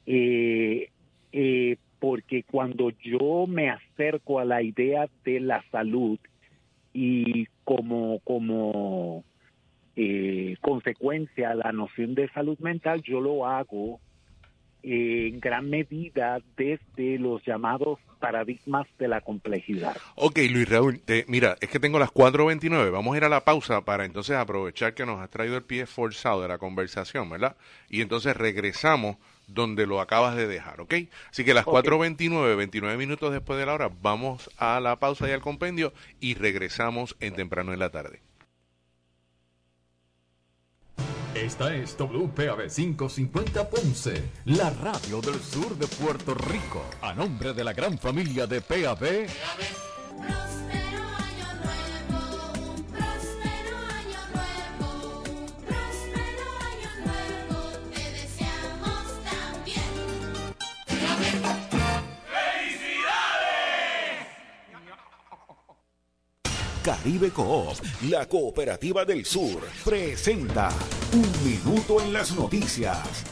[0.05, 0.89] eh,
[1.31, 6.17] eh, porque cuando yo me acerco a la idea de la salud
[6.93, 9.23] y como, como
[10.61, 13.99] consecuencia a la noción de salud mental, yo lo hago
[14.83, 19.95] en gran medida desde los llamados paradigmas de la complejidad.
[20.15, 23.81] Ok, Luis Raúl, mira, es que tengo las 4.29, vamos a ir a la pausa
[23.85, 27.55] para entonces aprovechar que nos has traído el pie forzado de la conversación, ¿verdad?
[27.89, 30.93] Y entonces regresamos donde lo acabas de dejar, ¿ok?
[31.31, 35.31] Así que las 4.29, 29 minutos después de la hora, vamos a la pausa y
[35.31, 38.21] al compendio y regresamos en temprano en la tarde.
[41.43, 46.83] Esta es WPAB 550 Ponce, la radio del sur de Puerto Rico.
[47.01, 49.27] A nombre de la gran familia de PAB.
[66.89, 67.77] Caribe Coop,
[68.09, 70.71] la cooperativa del sur, presenta
[71.13, 73.23] Un Minuto en las Noticias.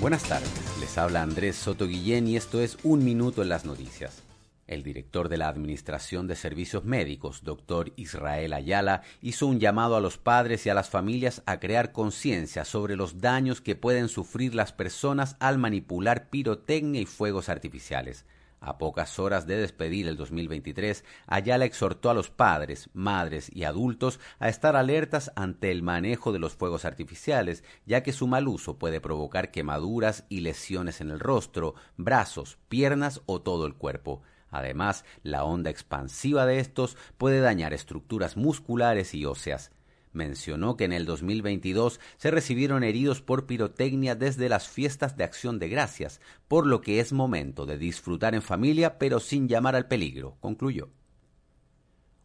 [0.00, 0.50] Buenas tardes.
[0.80, 4.22] Les habla Andrés Soto Guillén y esto es Un Minuto en las Noticias.
[4.66, 10.00] El director de la Administración de Servicios Médicos, doctor Israel Ayala, hizo un llamado a
[10.00, 14.54] los padres y a las familias a crear conciencia sobre los daños que pueden sufrir
[14.54, 18.24] las personas al manipular pirotecnia y fuegos artificiales.
[18.64, 24.20] A pocas horas de despedir el 2023, Ayala exhortó a los padres, madres y adultos
[24.38, 28.78] a estar alertas ante el manejo de los fuegos artificiales, ya que su mal uso
[28.78, 34.22] puede provocar quemaduras y lesiones en el rostro, brazos, piernas o todo el cuerpo.
[34.48, 39.72] Además, la onda expansiva de estos puede dañar estructuras musculares y óseas
[40.12, 45.58] mencionó que en el 2022 se recibieron heridos por pirotecnia desde las fiestas de acción
[45.58, 49.88] de gracias, por lo que es momento de disfrutar en familia pero sin llamar al
[49.88, 50.90] peligro, concluyó.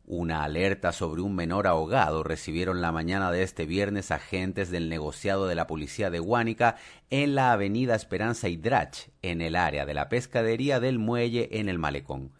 [0.09, 5.47] Una alerta sobre un menor ahogado recibieron la mañana de este viernes agentes del negociado
[5.47, 6.77] de la policía de Huánica
[7.09, 11.77] en la avenida Esperanza Hidrach, en el área de la pescadería del muelle en el
[11.77, 12.31] malecón.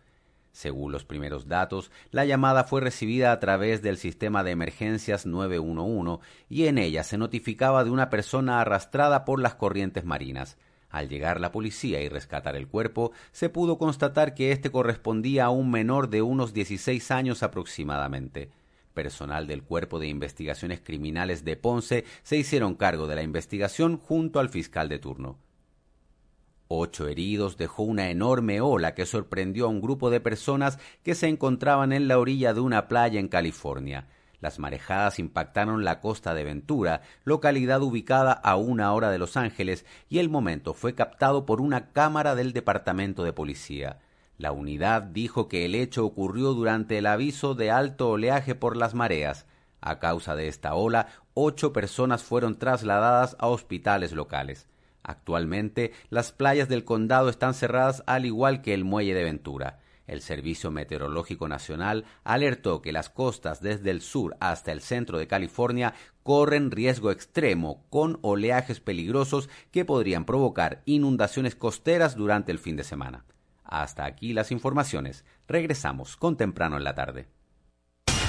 [0.58, 6.26] Según los primeros datos, la llamada fue recibida a través del sistema de emergencias 911
[6.50, 10.58] y en ella se notificaba de una persona arrastrada por las corrientes marinas.
[10.90, 15.52] Al llegar la policía y rescatar el cuerpo, se pudo constatar que éste correspondía a
[15.52, 18.50] un menor de unos 16 años aproximadamente.
[18.96, 24.40] Personal del Cuerpo de Investigaciones Criminales de Ponce se hicieron cargo de la investigación junto
[24.40, 25.38] al fiscal de turno.
[26.70, 31.28] Ocho heridos dejó una enorme ola que sorprendió a un grupo de personas que se
[31.28, 34.08] encontraban en la orilla de una playa en California.
[34.42, 39.86] Las marejadas impactaron la costa de Ventura, localidad ubicada a una hora de Los Ángeles,
[40.10, 44.00] y el momento fue captado por una cámara del Departamento de Policía.
[44.38, 48.94] La unidad dijo que el hecho ocurrió durante el aviso de alto oleaje por las
[48.94, 49.48] mareas.
[49.82, 54.68] A causa de esta ola, ocho personas fueron trasladadas a hospitales locales.
[55.08, 59.80] Actualmente, las playas del condado están cerradas al igual que el muelle de Ventura.
[60.06, 65.28] El Servicio Meteorológico Nacional alertó que las costas desde el sur hasta el centro de
[65.28, 65.94] California
[66.24, 72.84] corren riesgo extremo con oleajes peligrosos que podrían provocar inundaciones costeras durante el fin de
[72.84, 73.24] semana.
[73.64, 75.24] Hasta aquí las informaciones.
[75.48, 77.37] Regresamos con temprano en la tarde.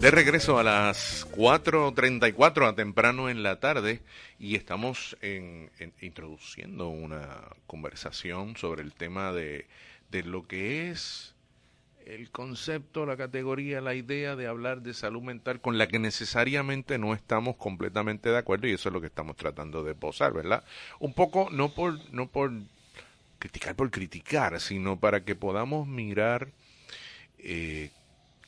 [0.00, 4.00] De regreso a las 4.34 a temprano en la tarde
[4.38, 9.66] y estamos en, introduciendo una conversación sobre el tema de,
[10.12, 11.34] de lo que es
[12.06, 16.96] el concepto, la categoría, la idea de hablar de salud mental con la que necesariamente
[16.96, 20.62] no estamos completamente de acuerdo y eso es lo que estamos tratando de posar, ¿verdad?
[21.00, 22.52] Un poco no por no por
[23.40, 26.48] criticar por criticar, sino para que podamos mirar
[27.38, 27.90] eh,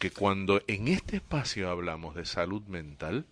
[0.00, 3.26] que cuando en este espacio hablamos de salud mental,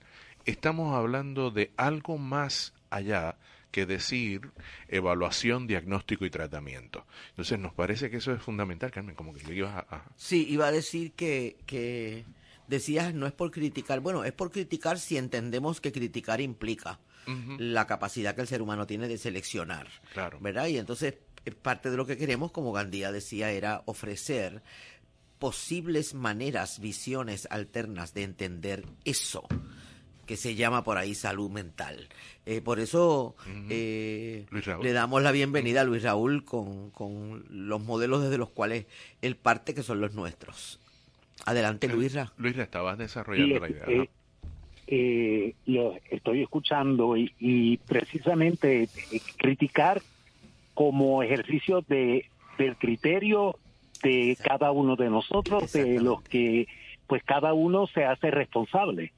[0.45, 3.39] estamos hablando de algo más allá
[3.71, 4.51] que decir
[4.89, 7.07] evaluación, diagnóstico y tratamiento.
[7.31, 10.05] Entonces nos parece que eso es fundamental, Carmen, como que ibas a...
[10.17, 12.27] Sí, iba a decir que,
[12.67, 17.01] decías, no es por criticar, bueno, es por criticar si entendemos que criticar implica
[17.59, 19.89] la capacidad que el ser humano tiene de seleccionar.
[20.13, 20.39] Claro.
[20.41, 20.67] ¿Verdad?
[20.67, 21.15] Y entonces,
[21.45, 24.63] eh, parte de lo que queremos, como Gandía decía, era ofrecer
[25.39, 29.47] posibles maneras, visiones alternas de entender eso
[30.27, 32.07] que se llama por ahí salud mental.
[32.45, 33.35] Eh, por eso
[33.71, 34.45] eh,
[34.83, 38.85] le damos la bienvenida a Luis Raúl con, con, los modelos desde los cuales
[39.23, 40.81] él parte, que son los nuestros.
[41.47, 42.15] Adelante, Eh, Luis.
[42.37, 43.85] Luis, le estabas desarrollando Sí, la idea.
[43.89, 44.07] eh, ¿no?
[44.89, 50.03] eh, lo estoy escuchando y, y precisamente eh, criticar
[50.75, 52.27] como ejercicio de
[52.59, 53.57] del criterio
[54.03, 56.67] de cada uno de nosotros, de los que
[57.07, 59.13] pues cada uno se hace responsable.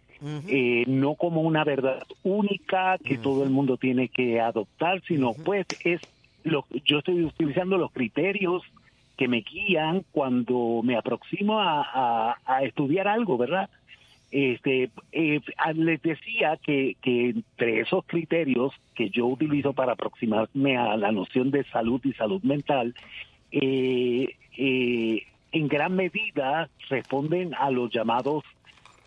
[0.49, 5.66] Eh, no como una verdad única que todo el mundo tiene que adoptar, sino pues
[5.85, 6.01] es
[6.45, 8.62] lo, yo estoy utilizando los criterios
[9.16, 13.68] que me guían cuando me aproximo a, a- a estudiar algo, ¿verdad?
[14.31, 15.41] Este, eh,
[15.74, 21.51] les decía que, que entre esos criterios que yo utilizo para aproximarme a la noción
[21.51, 22.95] de salud y salud mental,
[23.53, 24.28] eh,
[24.62, 28.44] eh, en gran medida responden a los llamados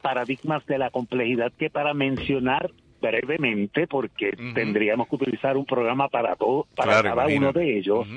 [0.02, 6.36] paradigmas de la complejidad que para mencionar brevemente, porque tendríamos que utilizar un programa para
[6.36, 8.08] todo, para Claro, cada uno de ellos.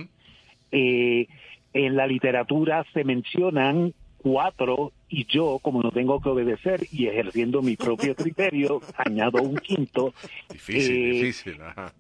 [0.73, 1.27] Eh,
[1.75, 7.63] en la literatura se mencionan cuatro y yo, como no tengo que obedecer y ejerciendo
[7.63, 10.15] mi propio criterio, añado un quinto.
[10.51, 11.61] Difícil, eh, difícil.
[11.63, 11.93] Ajá.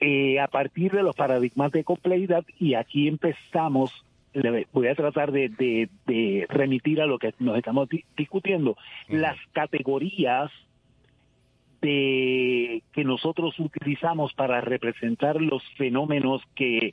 [0.00, 3.92] eh, a partir de los paradigmas de complejidad y aquí empezamos,
[4.34, 8.76] le voy a tratar de, de- de remitir a lo que nos estamos di- discutiendo,
[9.08, 10.50] las categorías
[11.80, 16.92] de que nosotros utilizamos para representar los fenómenos que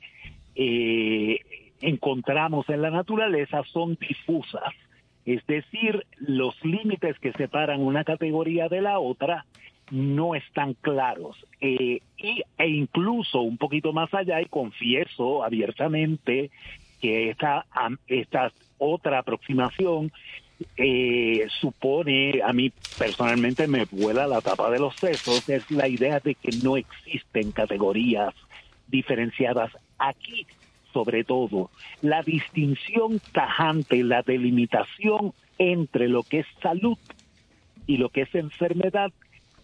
[0.56, 1.38] eh,
[1.80, 4.74] encontramos en la naturaleza son difusas.
[5.24, 9.44] Es decir, los límites que separan una categoría de la otra
[9.92, 11.36] no están claros.
[11.60, 16.50] Eh, y, e incluso un poquito más allá, y confieso abiertamente
[17.00, 17.66] que esta,
[18.06, 20.12] esta otra aproximación
[20.76, 26.20] eh, supone, a mí personalmente me vuela la tapa de los sesos, es la idea
[26.20, 28.34] de que no existen categorías
[28.88, 30.46] diferenciadas aquí.
[30.92, 31.70] Sobre todo,
[32.02, 36.98] la distinción tajante, la delimitación entre lo que es salud
[37.86, 39.12] y lo que es enfermedad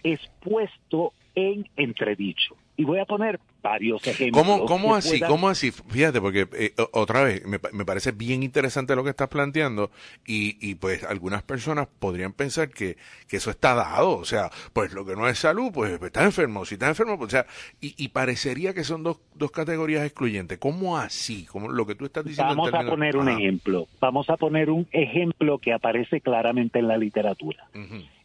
[0.05, 2.55] es puesto en entredicho.
[2.77, 4.45] Y voy a poner varios ejemplos.
[4.67, 5.19] ¿Cómo, así?
[5.19, 5.71] puedan- ¿Cómo así?
[5.73, 9.91] Fíjate, porque eh, otra vez, me, pa- me parece bien interesante lo que estás planteando
[10.27, 12.97] y, y pues algunas personas podrían pensar que,
[13.29, 16.65] que eso está dado, o sea, pues lo que no es salud, pues está enfermo,
[16.65, 17.47] si está enfermo, pues, o sea,
[17.81, 20.59] y, y parecería que son dos, dos categorías excluyentes.
[20.59, 21.45] ¿Cómo así?
[21.47, 22.53] como lo que tú estás diciendo.
[22.53, 23.39] en Vamos a poner un Ajá.
[23.39, 23.89] ejemplo.
[24.01, 27.69] Vamos a poner un ejemplo que aparece claramente en la literatura.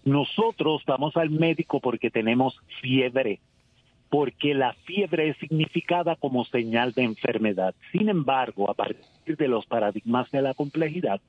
[0.03, 3.39] Nosotros vamos al médico porque tenemos fiebre,
[4.12, 7.74] porque la fiebre es significada como señal de enfermedad.
[7.93, 11.22] Sin embargo, a partir de los paradigmas de la complejidad,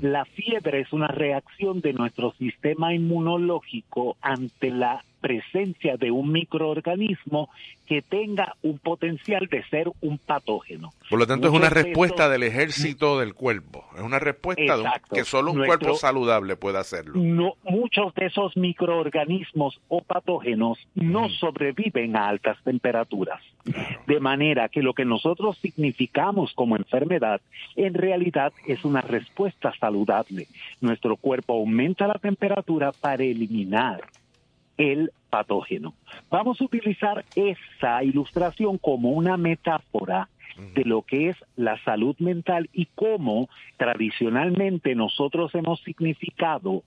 [0.00, 7.48] la fiebre es una reacción de nuestro sistema inmunológico ante la presencia de un microorganismo
[7.86, 10.92] que tenga un potencial de ser un patógeno.
[11.08, 13.84] Por lo tanto, es una respuesta del ejército del cuerpo.
[13.96, 17.14] Es una respuesta un- que solo un Nuestro- cuerpo saludable puede hacerlo.
[17.16, 23.40] no, muchos de esos microorganismos o patógenos no sobreviven a altas temperaturas.
[24.06, 27.40] De manera que lo que nosotros significamos como enfermedad
[27.76, 30.46] en realidad es una respuesta saludable.
[30.80, 34.00] Nuestro cuerpo aumenta la temperatura para eliminar
[34.76, 35.94] el patógeno.
[36.30, 40.28] Vamos a utilizar esa ilustración como una metáfora
[40.74, 43.48] de lo que es la salud mental y cómo
[43.78, 46.82] tradicionalmente nosotros hemos significado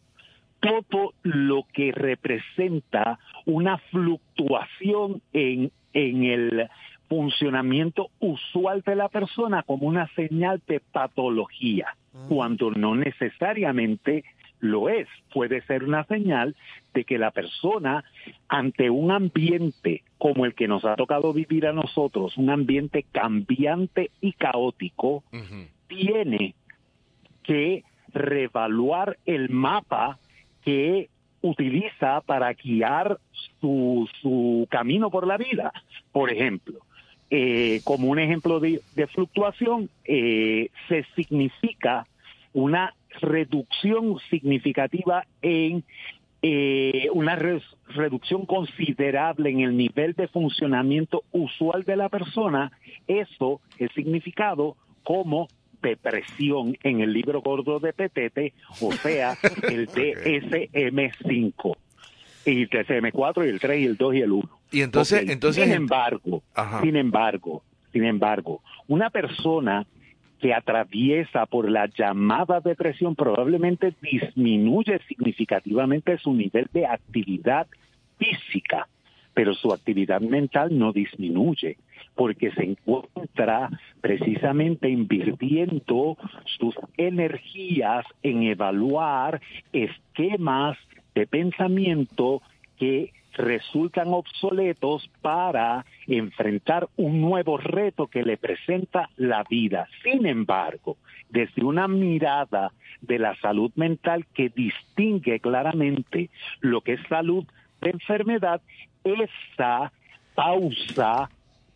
[0.60, 6.70] todo lo que representa una fluctuación en, en el
[7.08, 11.96] funcionamiento usual de la persona como una señal de patología,
[12.30, 14.24] cuando no necesariamente
[14.72, 15.08] lo es.
[15.34, 16.56] Puede ser una señal
[16.94, 18.04] de que la persona
[18.48, 24.12] ante un ambiente como el que nos ha tocado vivir a nosotros, un ambiente cambiante
[24.22, 25.24] y caótico,
[25.88, 26.56] tiene
[27.44, 30.18] que reevaluar el mapa
[30.64, 31.10] que
[31.42, 33.20] utiliza para guiar
[33.60, 35.72] su, su camino por la vida.
[36.12, 36.80] Por ejemplo,
[37.30, 42.08] eh, como un ejemplo de, de fluctuación, eh, se significa
[42.54, 45.84] una reducción significativa en
[46.42, 52.72] eh, una re- reducción considerable en el nivel de funcionamiento usual de la persona,
[53.08, 55.48] eso es significado como
[55.82, 59.36] de presión en el libro gordo de Petete, o sea,
[59.70, 61.76] el DSM5
[62.46, 64.50] y el DSM4 y el 3 y el 2 y el 1.
[64.72, 66.82] Y entonces, entonces sin embargo, Ajá.
[66.82, 69.86] sin embargo, sin embargo, una persona
[70.46, 77.66] que atraviesa por la llamada depresión probablemente disminuye significativamente su nivel de actividad
[78.20, 78.88] física,
[79.34, 81.78] pero su actividad mental no disminuye
[82.14, 83.72] porque se encuentra
[84.02, 86.16] precisamente invirtiendo
[86.60, 89.42] sus energías en evaluar
[89.74, 90.78] esquemas
[91.16, 92.44] de pensamiento
[92.78, 99.88] que resultan obsoletos para enfrentar un nuevo reto que le presenta la vida.
[100.04, 100.98] Sin embargo,
[101.30, 102.72] desde una mirada
[103.02, 106.30] de la salud mental que distingue claramente
[106.62, 107.46] lo que es salud
[107.82, 108.62] de enfermedad,
[109.04, 109.92] esa
[110.34, 111.30] pausa,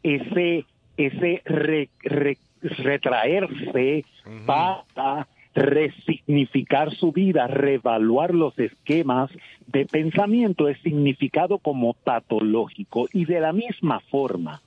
[0.03, 0.65] ese,
[0.97, 4.05] ese re- re- retraerse
[4.45, 9.31] para resignificar su vida, reevaluar los esquemas
[9.67, 14.61] de pensamiento es significado como patológico y de la misma forma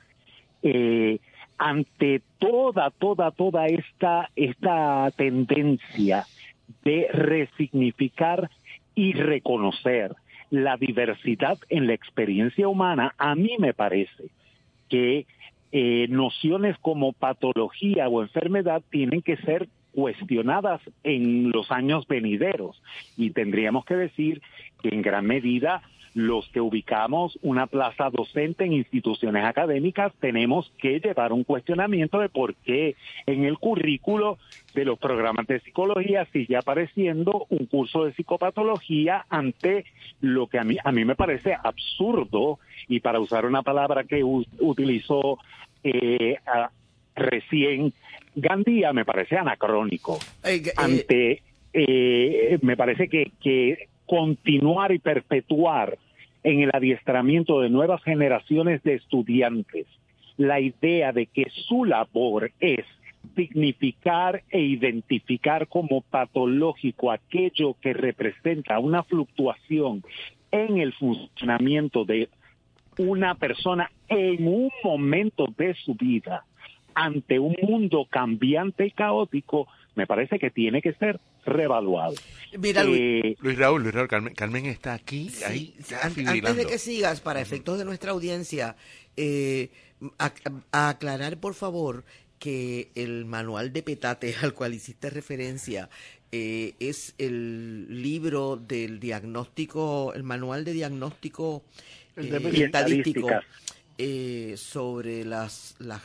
[0.63, 1.19] eh,
[1.59, 6.27] ante toda, toda, toda esta, esta tendencia
[6.85, 8.51] de resignificar
[8.95, 10.15] y reconocer
[10.51, 14.25] la diversidad en la experiencia humana, a mí me parece
[14.89, 15.27] que
[15.71, 22.83] eh, nociones como patología o enfermedad tienen que ser cuestionadas en los años venideros.
[23.17, 24.43] Y tendríamos que decir
[24.83, 25.83] que en gran medida
[26.15, 32.29] los que ubicamos una plaza docente en instituciones académicas tenemos que llevar un cuestionamiento de
[32.29, 34.39] por qué en el currículo
[34.75, 39.85] de los programas de psicología sigue apareciendo un curso de psicopatología ante
[40.21, 42.59] lo que a mí, a mí me parece absurdo.
[42.89, 45.39] Y para usar una palabra que utilizó
[45.83, 46.37] eh,
[47.15, 47.93] recién
[48.35, 50.19] Gandía me parece anacrónico.
[50.45, 55.99] Eh, eh, ante eh, me parece que, que continuar y perpetuar
[56.43, 59.87] en el adiestramiento de nuevas generaciones de estudiantes
[60.37, 62.85] la idea de que su labor es
[63.37, 70.03] significar e identificar como patológico aquello que representa una fluctuación
[70.51, 72.29] en el funcionamiento de
[72.99, 76.45] una persona en un momento de su vida
[76.95, 82.15] ante un mundo cambiante y caótico, me parece que tiene que ser reevaluado.
[82.59, 86.01] Mira, Luis, Eh, Luis Raúl, Luis Raúl, Carmen, Carmen está aquí, Sí, ahí, sí, ya
[86.07, 88.77] an- antes de que sigas, para efectos de nuestra audiencia,
[89.17, 89.71] eh,
[90.19, 90.33] a,
[90.73, 92.05] a aclarar por favor
[92.39, 95.89] que el manual de petate al cual hiciste referencia
[96.33, 101.63] eh, es el libro del diagnóstico, el manual de diagnóstico
[102.17, 103.29] eh, estadístico
[103.99, 106.01] eh, sobre las, las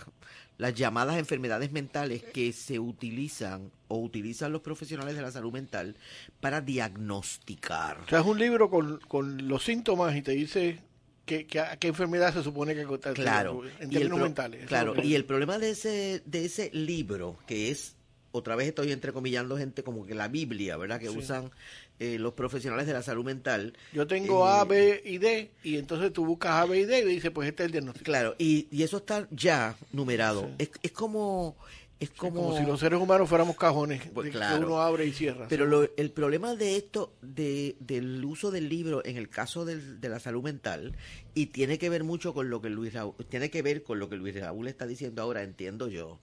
[0.57, 5.95] las llamadas enfermedades mentales que se utilizan o utilizan los profesionales de la salud mental
[6.39, 7.99] para diagnosticar.
[8.05, 10.79] O sea, es un libro con, con los síntomas y te dice
[11.25, 13.63] qué, qué, enfermedad se supone que Claro.
[13.79, 14.65] en términos mentales.
[14.65, 17.95] Claro, y el problema de ese, de ese libro, que es,
[18.31, 20.99] otra vez estoy entrecomillando gente como que la Biblia, ¿verdad?
[20.99, 21.17] Que Sí.
[21.17, 21.51] usan
[21.99, 23.73] eh, los profesionales de la salud mental.
[23.93, 26.99] Yo tengo Eh, A, B y D, y entonces tú buscas A, B y D
[26.99, 28.05] y dice, pues este es el diagnóstico.
[28.05, 30.41] Claro, y, y eso está ya numerado.
[30.41, 30.55] Sí.
[30.59, 31.55] Es, es como...
[31.99, 34.67] Es como, Como si los seres humanos fuéramos cajones Pues de- que claro.
[34.67, 35.47] uno abre y cierra.
[35.49, 39.99] Pero lo- el problema de esto, de, del uso del libro en el caso del-
[39.99, 40.95] de la salud mental,
[41.33, 44.09] y tiene que ver mucho con lo que Luis Raúl, tiene que ver con lo
[44.09, 46.19] que Luis Raúl está diciendo ahora, entiendo yo,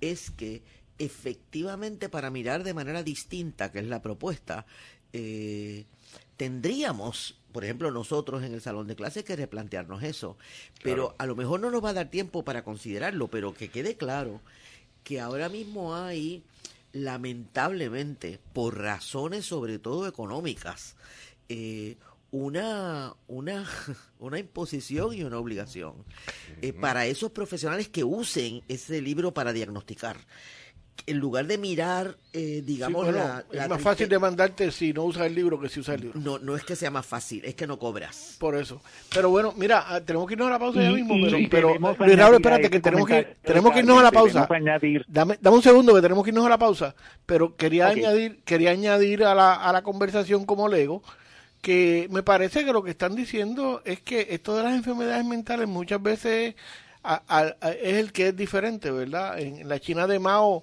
[0.00, 0.64] es que
[0.98, 4.66] efectivamente para mirar de manera distinta, que es la propuesta,
[5.12, 5.84] eh,
[6.36, 10.36] tendríamos, por ejemplo, nosotros en el salón de clases que replantearnos eso.
[10.82, 13.96] Pero a lo mejor no nos va a dar tiempo para considerarlo, pero que quede
[13.96, 14.40] claro
[15.04, 16.42] que ahora mismo hay,
[16.92, 20.96] lamentablemente, por razones sobre todo económicas,
[21.48, 21.96] eh,
[22.32, 23.64] una, una,
[24.18, 25.94] una imposición y una obligación
[26.60, 30.16] eh, para esos profesionales que usen ese libro para diagnosticar.
[31.06, 34.92] En lugar de mirar, eh, Sí, digamos, bueno, la, es más triste- fácil demandarte si
[34.92, 36.20] no usas el libro que si usas el libro.
[36.20, 38.36] No, no es que sea más fácil, es que no cobras.
[38.40, 38.80] Por eso.
[39.14, 41.46] Pero bueno, mira, ah, tenemos que irnos a la pausa ya mismo, y- pero, y
[41.48, 41.68] pero
[42.06, 44.40] Luis Raúl, espérate, que tenemos que, tenemos que irnos a la pausa.
[45.08, 46.94] Dame, dame un segundo que tenemos que irnos a la pausa,
[47.24, 51.02] pero quería añadir, quería añadir a la, a la conversación como lego
[51.62, 55.68] que me parece que lo que están diciendo es que esto de las enfermedades mentales
[55.68, 56.54] muchas veces
[57.02, 59.38] a- a- a- es el que es diferente, ¿verdad?
[59.40, 60.62] En la China de Mao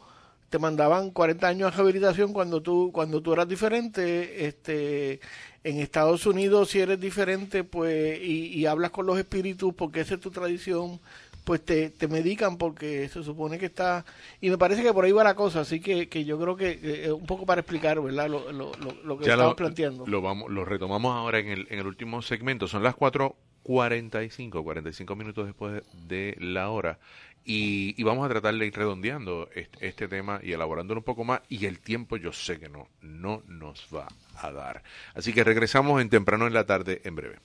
[0.53, 5.19] te mandaban 40 años de rehabilitación cuando tú cuando tú eras diferente, este
[5.63, 10.13] en Estados Unidos si eres diferente, pues y, y hablas con los espíritus porque esa
[10.13, 10.99] es tu tradición,
[11.43, 14.05] pues te, te medican porque se supone que está...
[14.41, 17.11] Y me parece que por ahí va la cosa, así que, que yo creo que
[17.11, 18.29] un poco para explicar, ¿verdad?
[18.29, 18.73] Lo, lo,
[19.03, 20.05] lo, que estamos planteando.
[20.05, 22.67] Lo, vamos, lo retomamos ahora en el, en el último segmento.
[22.67, 26.99] Son las 4.45, 45 minutos después de la hora.
[27.45, 31.41] Y, vamos a tratar de ir redondeando este, tema y elaborándolo un poco más.
[31.49, 34.83] Y el tiempo yo sé que no, no nos va a dar.
[35.13, 37.39] Así que regresamos en temprano en la tarde en breve.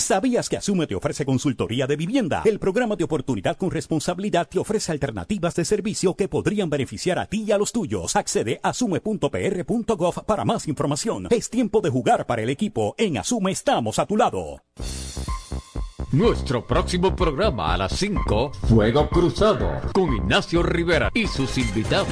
[0.00, 2.42] ¿Sabías que Asume te ofrece consultoría de vivienda?
[2.46, 7.26] El programa de oportunidad con responsabilidad te ofrece alternativas de servicio que podrían beneficiar a
[7.26, 8.16] ti y a los tuyos.
[8.16, 11.26] Accede a asume.pr.gov para más información.
[11.30, 12.94] Es tiempo de jugar para el equipo.
[12.96, 14.62] En Asume estamos a tu lado.
[16.12, 22.08] Nuestro próximo programa a las 5, Fuego Cruzado, con Ignacio Rivera y sus invitados.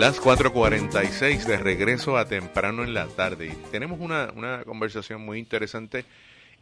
[0.00, 3.54] Las 4:46 de regreso a temprano en la tarde.
[3.70, 6.06] Tenemos una, una conversación muy interesante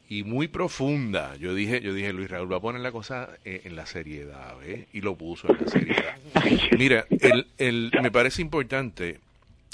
[0.08, 1.36] y muy profunda.
[1.36, 4.56] Yo dije, yo dije, Luis Raúl va a poner la cosa eh, en la seriedad,
[4.64, 4.88] ¿eh?
[4.92, 6.18] Y lo puso en la seriedad.
[6.76, 7.06] Mira,
[7.58, 9.20] el, me parece importante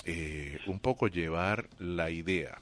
[0.05, 2.59] eh, un poco llevar la idea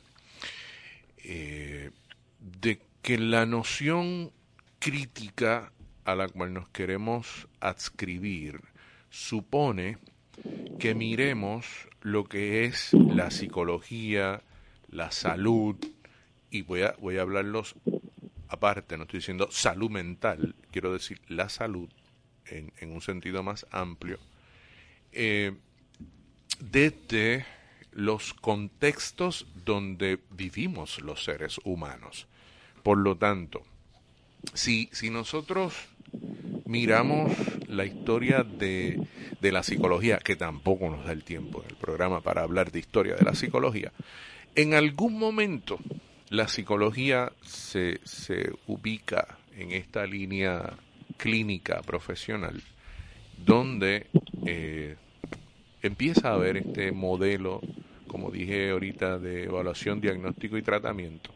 [1.25, 1.91] eh,
[2.39, 4.31] de que la noción
[4.79, 5.73] crítica
[6.05, 8.61] a la cual nos queremos adscribir
[9.11, 9.99] supone
[10.79, 11.67] que miremos
[12.01, 14.43] lo que es la psicología,
[14.91, 15.77] la salud,
[16.51, 17.75] y voy a, voy a hablarlos
[18.49, 21.89] aparte, no estoy diciendo salud mental, quiero decir la salud
[22.47, 24.19] en, en un sentido más amplio,
[25.13, 25.53] eh,
[26.61, 27.47] desde
[27.93, 32.27] los contextos donde vivimos los seres humanos.
[32.83, 33.63] Por lo tanto,
[34.55, 35.75] si, si nosotros
[36.67, 37.33] miramos
[37.69, 39.01] la historia de,
[39.41, 42.79] de, la psicología, que tampoco nos da el tiempo en el programa para hablar de
[42.79, 43.93] historia de la psicología,
[44.55, 45.79] en algún momento
[46.29, 50.75] la psicología se, se ubica en esta línea
[51.17, 52.63] clínica profesional
[53.45, 54.07] donde
[54.47, 54.97] eh,
[55.83, 57.61] empieza a haber este modelo,
[58.07, 61.31] como dije ahorita, de evaluación, diagnóstico y tratamiento,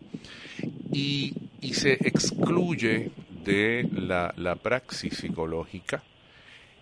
[0.93, 1.35] y,
[1.72, 3.11] se excluye
[3.47, 6.03] de la, la praxis psicológica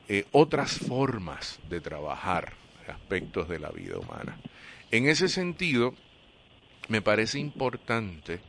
[0.09, 2.53] eh, otras formas de trabajar
[2.89, 4.37] aspectos de la vida humana.
[4.91, 5.95] En ese sentido,
[6.89, 8.41] me parece importante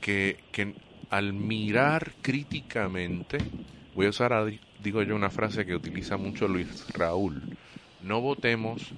[0.00, 0.74] que, que
[1.10, 3.38] al mirar críticamente,
[3.94, 4.32] voy a usar,
[4.82, 7.42] digo yo, una frase que utiliza mucho Luis Raúl,
[8.02, 8.92] no votemos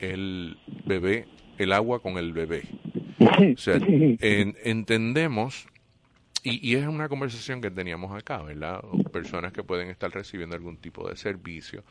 [0.00, 1.26] el bebé,
[1.58, 2.62] el agua con el bebé.
[3.54, 5.66] O sea, entendemos,
[6.42, 8.82] y, y, es una conversación que teníamos acá, ¿verdad?
[9.12, 11.84] Personas que pueden estar recibiendo algún tipo de servicio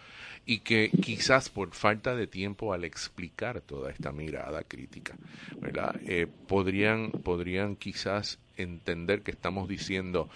[0.45, 5.15] y que quizás por falta de tiempo al explicar toda esta mirada crítica,
[5.59, 5.95] ¿verdad?
[6.05, 10.29] Eh, podrían, podrían quizás entender que estamos diciendo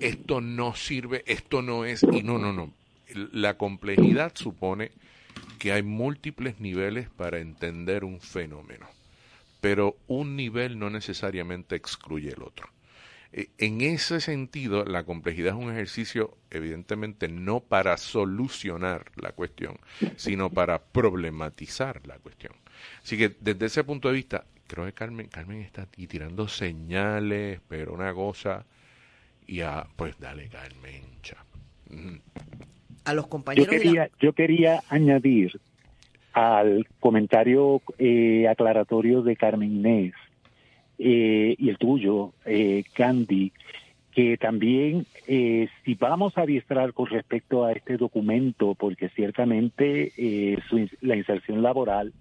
[0.00, 2.72] esto no sirve, esto no es, y no, no, no.
[3.32, 4.92] La complejidad supone
[5.58, 8.86] que hay múltiples niveles para entender un fenómeno,
[9.60, 12.68] pero un nivel no necesariamente excluye el otro.
[13.36, 19.76] E, en ese sentido, la complejidad es un ejercicio evidentemente no para solucionar la cuestión,
[20.16, 22.54] sino para problematizar la cuestión.
[23.02, 27.60] Así que desde ese punto de vista, creo que Carmen, Carmen está aquí tirando señales,
[27.68, 28.64] pero una cosa,
[29.46, 31.04] y a, pues dale Carmen,
[33.04, 33.70] a los compañeros.
[33.70, 35.60] Yo quería, yo quería añadir
[36.32, 40.14] al comentario eh, aclaratorio de Carmen Inés
[40.98, 43.52] eh, y el tuyo, eh, Candy,
[44.12, 50.12] que también si vamos a adiestrar con respecto a este documento, porque ciertamente
[51.02, 52.14] la inserción laboral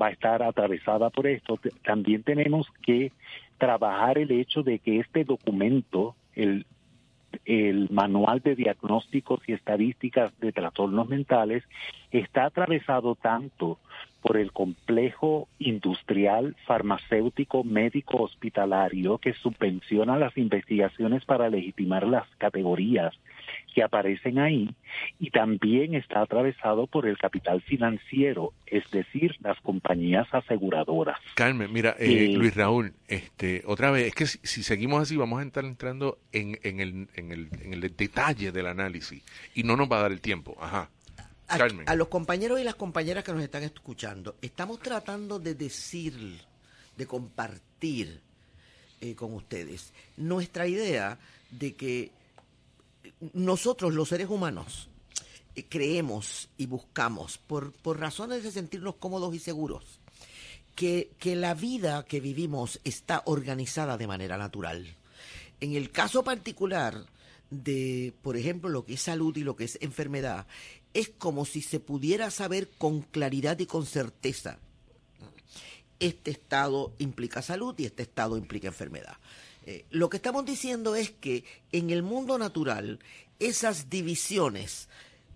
[0.00, 3.10] va a estar atravesada por esto, también tenemos que
[3.58, 6.64] trabajar el hecho de que este documento, el
[7.44, 11.64] el manual de diagnósticos y estadísticas de trastornos mentales
[12.10, 13.78] está atravesado tanto
[14.20, 23.14] por el complejo industrial, farmacéutico, médico, hospitalario que subvenciona las investigaciones para legitimar las categorías
[23.72, 24.74] que aparecen ahí
[25.18, 31.18] y también está atravesado por el capital financiero, es decir, las compañías aseguradoras.
[31.34, 35.44] Carmen, mira, eh, Luis Raúl, este, otra vez, es que si, seguimos así vamos a
[35.44, 39.22] estar entrando en, en, el, en, el, en el detalle del análisis
[39.54, 40.56] y no nos va a dar el tiempo.
[40.60, 40.90] Ajá.
[41.46, 41.88] Carmen.
[41.88, 46.38] A, los compañeros y las compañeras que nos están escuchando, estamos tratando de decir,
[46.96, 48.20] de compartir
[49.00, 51.18] eh, con ustedes nuestra idea
[51.50, 52.10] de que
[53.32, 54.88] nosotros los seres humanos
[55.54, 60.00] eh, creemos y buscamos, por, por razones de sentirnos cómodos y seguros,
[60.74, 64.96] que, que la vida que vivimos está organizada de manera natural.
[65.60, 67.06] En el caso particular
[67.50, 70.46] de, por ejemplo, lo que es salud y lo que es enfermedad,
[70.94, 74.58] es como si se pudiera saber con claridad y con certeza.
[76.00, 79.16] Este estado implica salud y este estado implica enfermedad.
[79.66, 82.98] Eh, lo que estamos diciendo es que en el mundo natural
[83.38, 84.88] esas divisiones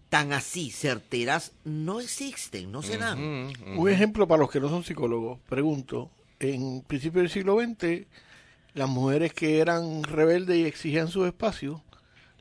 [0.09, 3.53] tan así certeras no existen, no se dan.
[3.77, 8.07] Un ejemplo para los que no son psicólogos, pregunto, en principio del siglo XX,
[8.75, 11.83] las mujeres que eran rebeldes y exigían su espacio,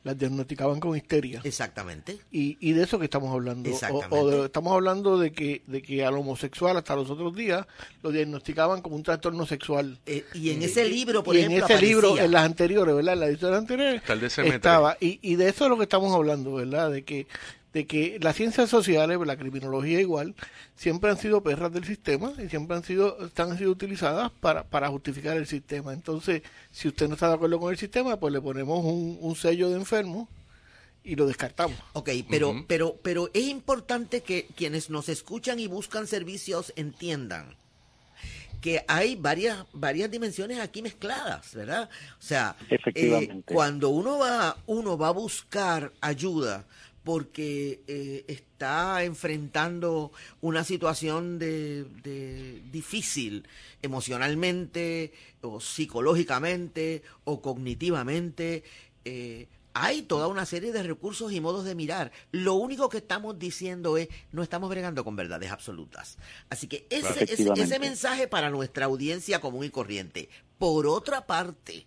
[0.06, 1.40] las diagnosticaban con histeria.
[1.42, 2.20] Exactamente.
[2.30, 3.68] Y, y de eso que estamos hablando.
[4.10, 7.66] O, estamos hablando de que, de que al homosexual hasta los otros días
[8.04, 9.98] lo diagnosticaban como un trastorno sexual.
[10.06, 11.66] Eh, y en ese libro, por y ejemplo.
[11.66, 13.14] en ese libro, en las anteriores, ¿verdad?
[13.14, 14.00] En la edición anterior
[14.44, 14.96] estaba.
[15.00, 16.92] Y, y de eso es lo que estamos hablando, ¿verdad?
[16.92, 17.26] De que
[17.76, 20.34] de que las ciencias sociales, la criminología igual,
[20.76, 24.88] siempre han sido perras del sistema y siempre han sido, han sido utilizadas para, para
[24.88, 25.92] justificar el sistema.
[25.92, 26.40] Entonces,
[26.72, 29.76] si usted no está de acuerdo con el sistema, pues le ponemos un, sello de
[29.76, 30.26] enfermo
[31.04, 31.76] y lo descartamos.
[31.92, 37.56] Ok, pero, pero, pero es importante que quienes nos escuchan y buscan servicios entiendan
[38.62, 41.90] que hay varias varias dimensiones aquí mezcladas, ¿verdad?
[42.18, 46.64] O sea, eh, cuando uno va uno va a buscar ayuda
[47.06, 51.86] porque eh, está enfrentando una situación de,
[52.72, 53.46] difícil
[53.80, 58.64] emocionalmente o psicológicamente o cognitivamente.
[59.04, 62.10] Eh, hay toda una serie de recursos y modos de mirar.
[62.32, 66.18] Lo único que estamos diciendo es, no estamos bregando con verdades absolutas.
[66.50, 70.28] Así que ese, ese, ese mensaje para nuestra audiencia común y corriente.
[70.58, 71.86] Por otra parte,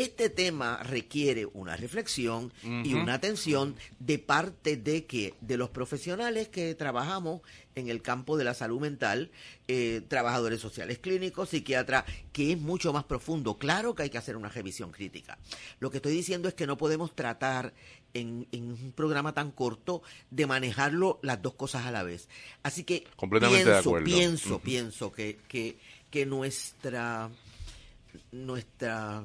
[0.00, 6.48] este tema requiere una reflexión y una atención de parte de que de los profesionales
[6.48, 7.42] que trabajamos
[7.74, 9.30] en el campo de la salud mental,
[9.68, 13.58] eh, trabajadores sociales clínicos, psiquiatras, que es mucho más profundo.
[13.58, 15.38] Claro que hay que hacer una revisión crítica.
[15.78, 17.74] Lo que estoy diciendo es que no podemos tratar
[18.14, 22.28] en, un programa tan corto de manejarlo las dos cosas a la vez.
[22.62, 23.06] Así que
[23.40, 25.78] pienso, pienso, pienso que, que,
[26.10, 27.30] que nuestra
[28.32, 29.24] nuestra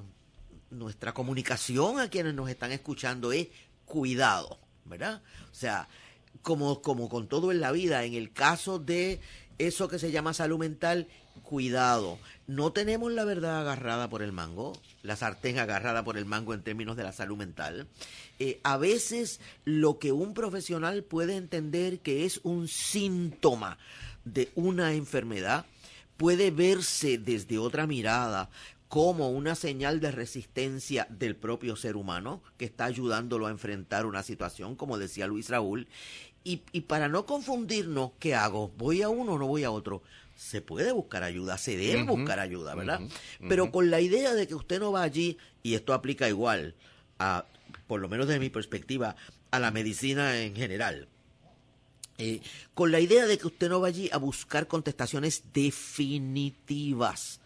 [0.72, 3.50] nuestra comunicación a quienes nos están escuchando es
[3.86, 5.22] cuidado, ¿verdad?
[5.52, 5.88] O sea,
[6.42, 9.20] como, como con todo en la vida, en el caso de
[9.58, 11.08] eso que se llama salud mental,
[11.44, 12.18] cuidado.
[12.48, 16.64] No tenemos la verdad agarrada por el mango, la sartén agarrada por el mango en
[16.64, 17.88] términos de la salud mental.
[18.40, 23.78] Eh, a veces lo que un profesional puede entender que es un síntoma
[24.26, 25.66] de una enfermedad
[26.18, 28.50] puede verse desde otra mirada
[28.92, 34.22] como una señal de resistencia del propio ser humano que está ayudándolo a enfrentar una
[34.22, 35.88] situación, como decía Luis Raúl.
[36.44, 38.68] Y, para no confundirnos, ¿qué hago?
[38.78, 40.04] ¿Voy a uno o no voy a otro?
[40.36, 43.00] Se puede buscar ayuda, se debe buscar ayuda, ¿verdad?
[43.48, 46.76] Pero con la idea de que usted no va allí, y esto aplica igual,
[47.18, 47.46] a,
[47.88, 49.16] por lo menos desde mi perspectiva,
[49.52, 51.08] a la medicina en general.
[52.18, 52.42] Eh,
[52.74, 57.41] con la idea de que usted no va allí a buscar contestaciones definitivas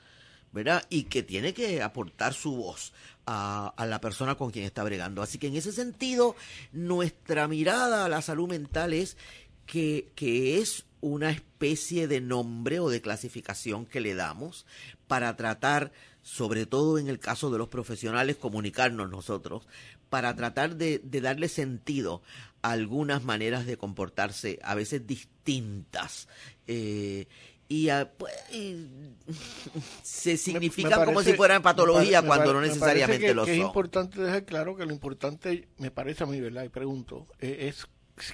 [0.55, 0.85] ¿verdad?
[0.89, 2.93] Y que tiene que aportar su voz
[3.27, 5.21] a, la persona con quien está bregando.
[5.21, 6.35] Así que en ese sentido,
[6.71, 9.17] nuestra mirada a la salud mental es
[9.65, 14.65] que, que es una especie de nombre o de clasificación que le damos
[15.07, 15.91] para tratar,
[16.21, 19.67] sobre todo en el caso de los profesionales, comunicarnos nosotros,
[20.09, 22.21] para tratar de, darle sentido
[22.61, 26.29] a algunas maneras de comportarse, a veces distintas.
[26.65, 27.27] Eh,
[27.67, 28.33] y, pues,
[30.03, 33.53] se significan como si fueran patología cuando no necesariamente lo son.
[33.53, 36.63] Es importante dejar claro que lo importante, me parece a mí, ¿verdad?
[36.63, 37.87] Y pregunto, eh, es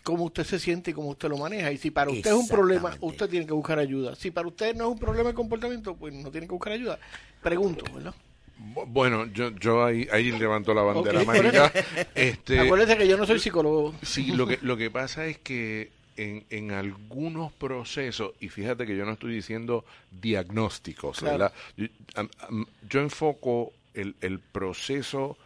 [0.04, 1.72] cómo usted se siente y cómo usted lo maneja.
[1.72, 4.16] Y si para usted es un problema, usted tiene que buscar ayuda.
[4.16, 7.00] Si para usted no es un problema de comportamiento, pues no tiene que buscar ayuda.
[7.42, 8.14] Pregunto, ¿verdad?
[8.88, 11.72] Bueno, yo, yo ahí, ahí levanto la bandera amarilla.
[12.14, 13.96] Este, Acuérdese que yo no soy psicólogo.
[14.04, 18.96] Sí, lo que, lo que pasa es que en, en, algunos procesos, y fíjate que
[18.96, 21.54] yo no estoy diciendo diagnósticos, ¿verdad?
[22.90, 25.38] Yo, enfoco el, el, proceso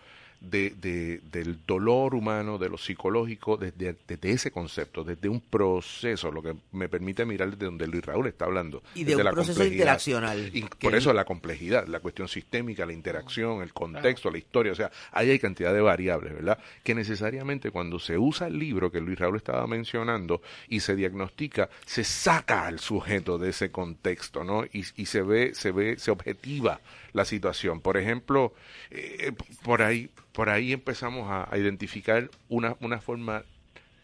[0.49, 6.31] de, de, del dolor humano, de lo psicológico, desde, desde, ese concepto, desde un proceso,
[6.31, 8.83] lo que me permite mirar desde donde Luis Raúl está hablando.
[8.93, 10.49] Y de un la proceso interaccional.
[10.53, 14.75] Y por eso la complejidad, la cuestión sistémica, la interacción, el contexto, la historia, o
[14.75, 16.59] sea, ahí hay cantidad de variables, ¿verdad?
[16.83, 21.69] Que necesariamente cuando se usa el libro que Luis Raúl estaba mencionando y se diagnostica,
[21.85, 24.65] se saca al sujeto de ese contexto, ¿no?
[24.65, 26.79] Y, y se ve, se ve, se objetiva
[27.15, 27.79] la situación.
[27.79, 28.53] Por ejemplo,
[28.91, 29.31] eh,
[29.63, 33.45] por ahí, por ahí empezamos a, identificar una, una forma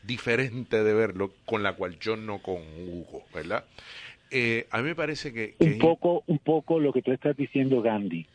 [0.03, 3.65] diferente de verlo con la cual yo no conjugo, ¿verdad?
[4.31, 7.81] Eh, a mí me parece que, un poco, un poco lo que tú estás diciendo,
[7.81, 8.25] Gandhi,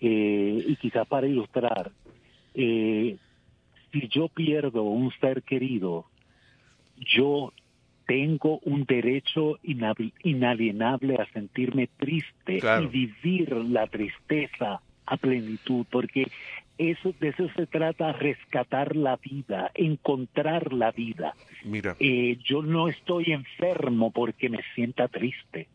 [0.00, 1.92] eh, y quizás para ilustrar,
[2.52, 6.06] si yo pierdo un ser querido,
[6.96, 7.52] yo
[8.10, 16.26] tengo un derecho inalienable a sentirme triste y vivir la tristeza a plenitud, porque
[16.76, 21.36] eso de eso se trata, rescatar la vida, encontrar la vida.
[21.62, 25.68] Mira, eh, yo no estoy enfermo porque me sienta triste.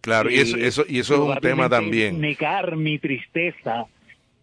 [0.00, 2.18] Claro, y eso, eso, y eso es un tema también.
[2.18, 3.84] Negar mi tristeza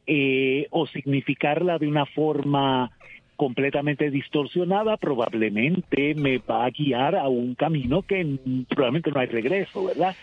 [0.05, 2.91] eh, o significarla de una forma
[3.35, 8.37] completamente distorsionada, probablemente me va a guiar a un camino que
[8.69, 10.15] probablemente no hay regreso, ¿verdad?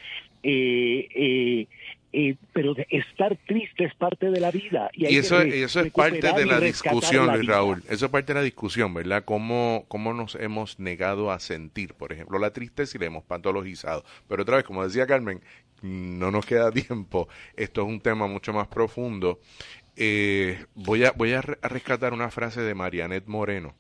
[0.43, 1.67] Eh, eh,
[2.13, 4.91] eh, pero estar triste es parte de la vida.
[4.93, 7.85] Y, eso, eso es parte de la discusión, Luis Raúl.
[7.89, 9.25] Eso es parte de la discusión, ¿verdad?
[9.25, 14.05] Cómo, cómo nos hemos negado a sentir, por ejemplo, la tristeza y la hemos patologizado.
[14.29, 15.41] Pero otra vez, como decía Carmen,
[15.83, 17.29] no nos queda tiempo.
[17.57, 19.39] Esto es un tema mucho más profundo.
[20.03, 23.75] Eh, voy a, voy a, rescatar una frase de Marianet Moreno.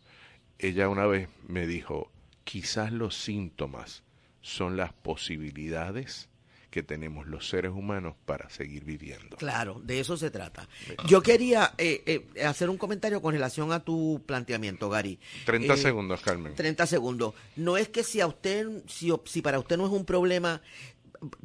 [0.58, 2.12] Ella una vez me dijo,
[2.44, 4.02] quizás los síntomas
[4.42, 6.28] son las posibilidades
[6.70, 9.38] que tenemos los seres humanos para seguir viviendo.
[9.38, 10.68] Claro, de eso se trata.
[11.06, 12.02] Yo quería eh,
[12.34, 15.18] eh, hacer un comentario con relación a tu planteamiento, Gary.
[15.46, 16.54] 30 segundos, Carmen.
[16.54, 17.32] 30 segundos.
[17.56, 20.60] No es que si a usted, si, si para usted no es un problema,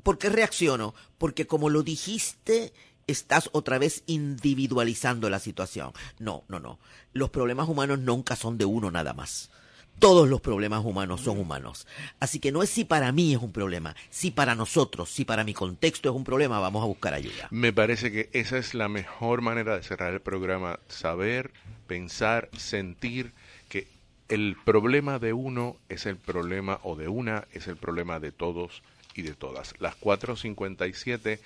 [0.04, 0.94] ¿por qué reacciono?
[1.18, 2.74] Porque como lo dijiste
[3.08, 5.92] estás otra vez individualizando la situación.
[6.20, 6.80] No, no, no.
[7.14, 9.52] Los problemas humanos nunca son de uno nada más.
[10.00, 11.88] Todos los problemas humanos son humanos.
[12.20, 15.46] Así que no es si para mí es un problema, si para nosotros, si para
[15.46, 17.48] mi contexto es un problema, vamos a buscar ayuda.
[17.50, 20.80] Me parece que esa es la mejor manera de cerrar el programa.
[20.90, 21.52] Saber,
[21.88, 23.32] pensar, sentir
[23.70, 23.88] que
[24.28, 28.84] el problema de uno es el problema, o de una es el problema de todos
[29.14, 29.76] y de todas.
[29.80, 31.40] Las 4.57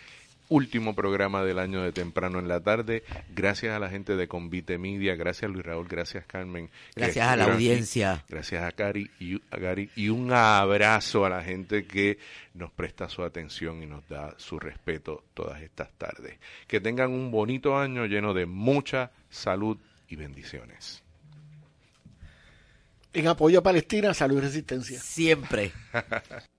[0.50, 3.04] último programa del año de temprano en la tarde.
[3.34, 6.70] Gracias a la gente de Convite Media, gracias Luis Raúl, gracias Carmen.
[6.95, 8.26] Gracias a la audiencia.
[8.28, 12.18] Gracias a Cari y a Gary y un abrazo a la gente que
[12.54, 16.38] nos presta su atención y nos da su respeto todas estas tardes.
[16.68, 19.78] Que tengan un bonito año lleno de mucha salud
[20.10, 21.04] y bendiciones.
[23.14, 25.00] En apoyo a Palestina, salud y resistencia.
[25.00, 25.72] Siempre.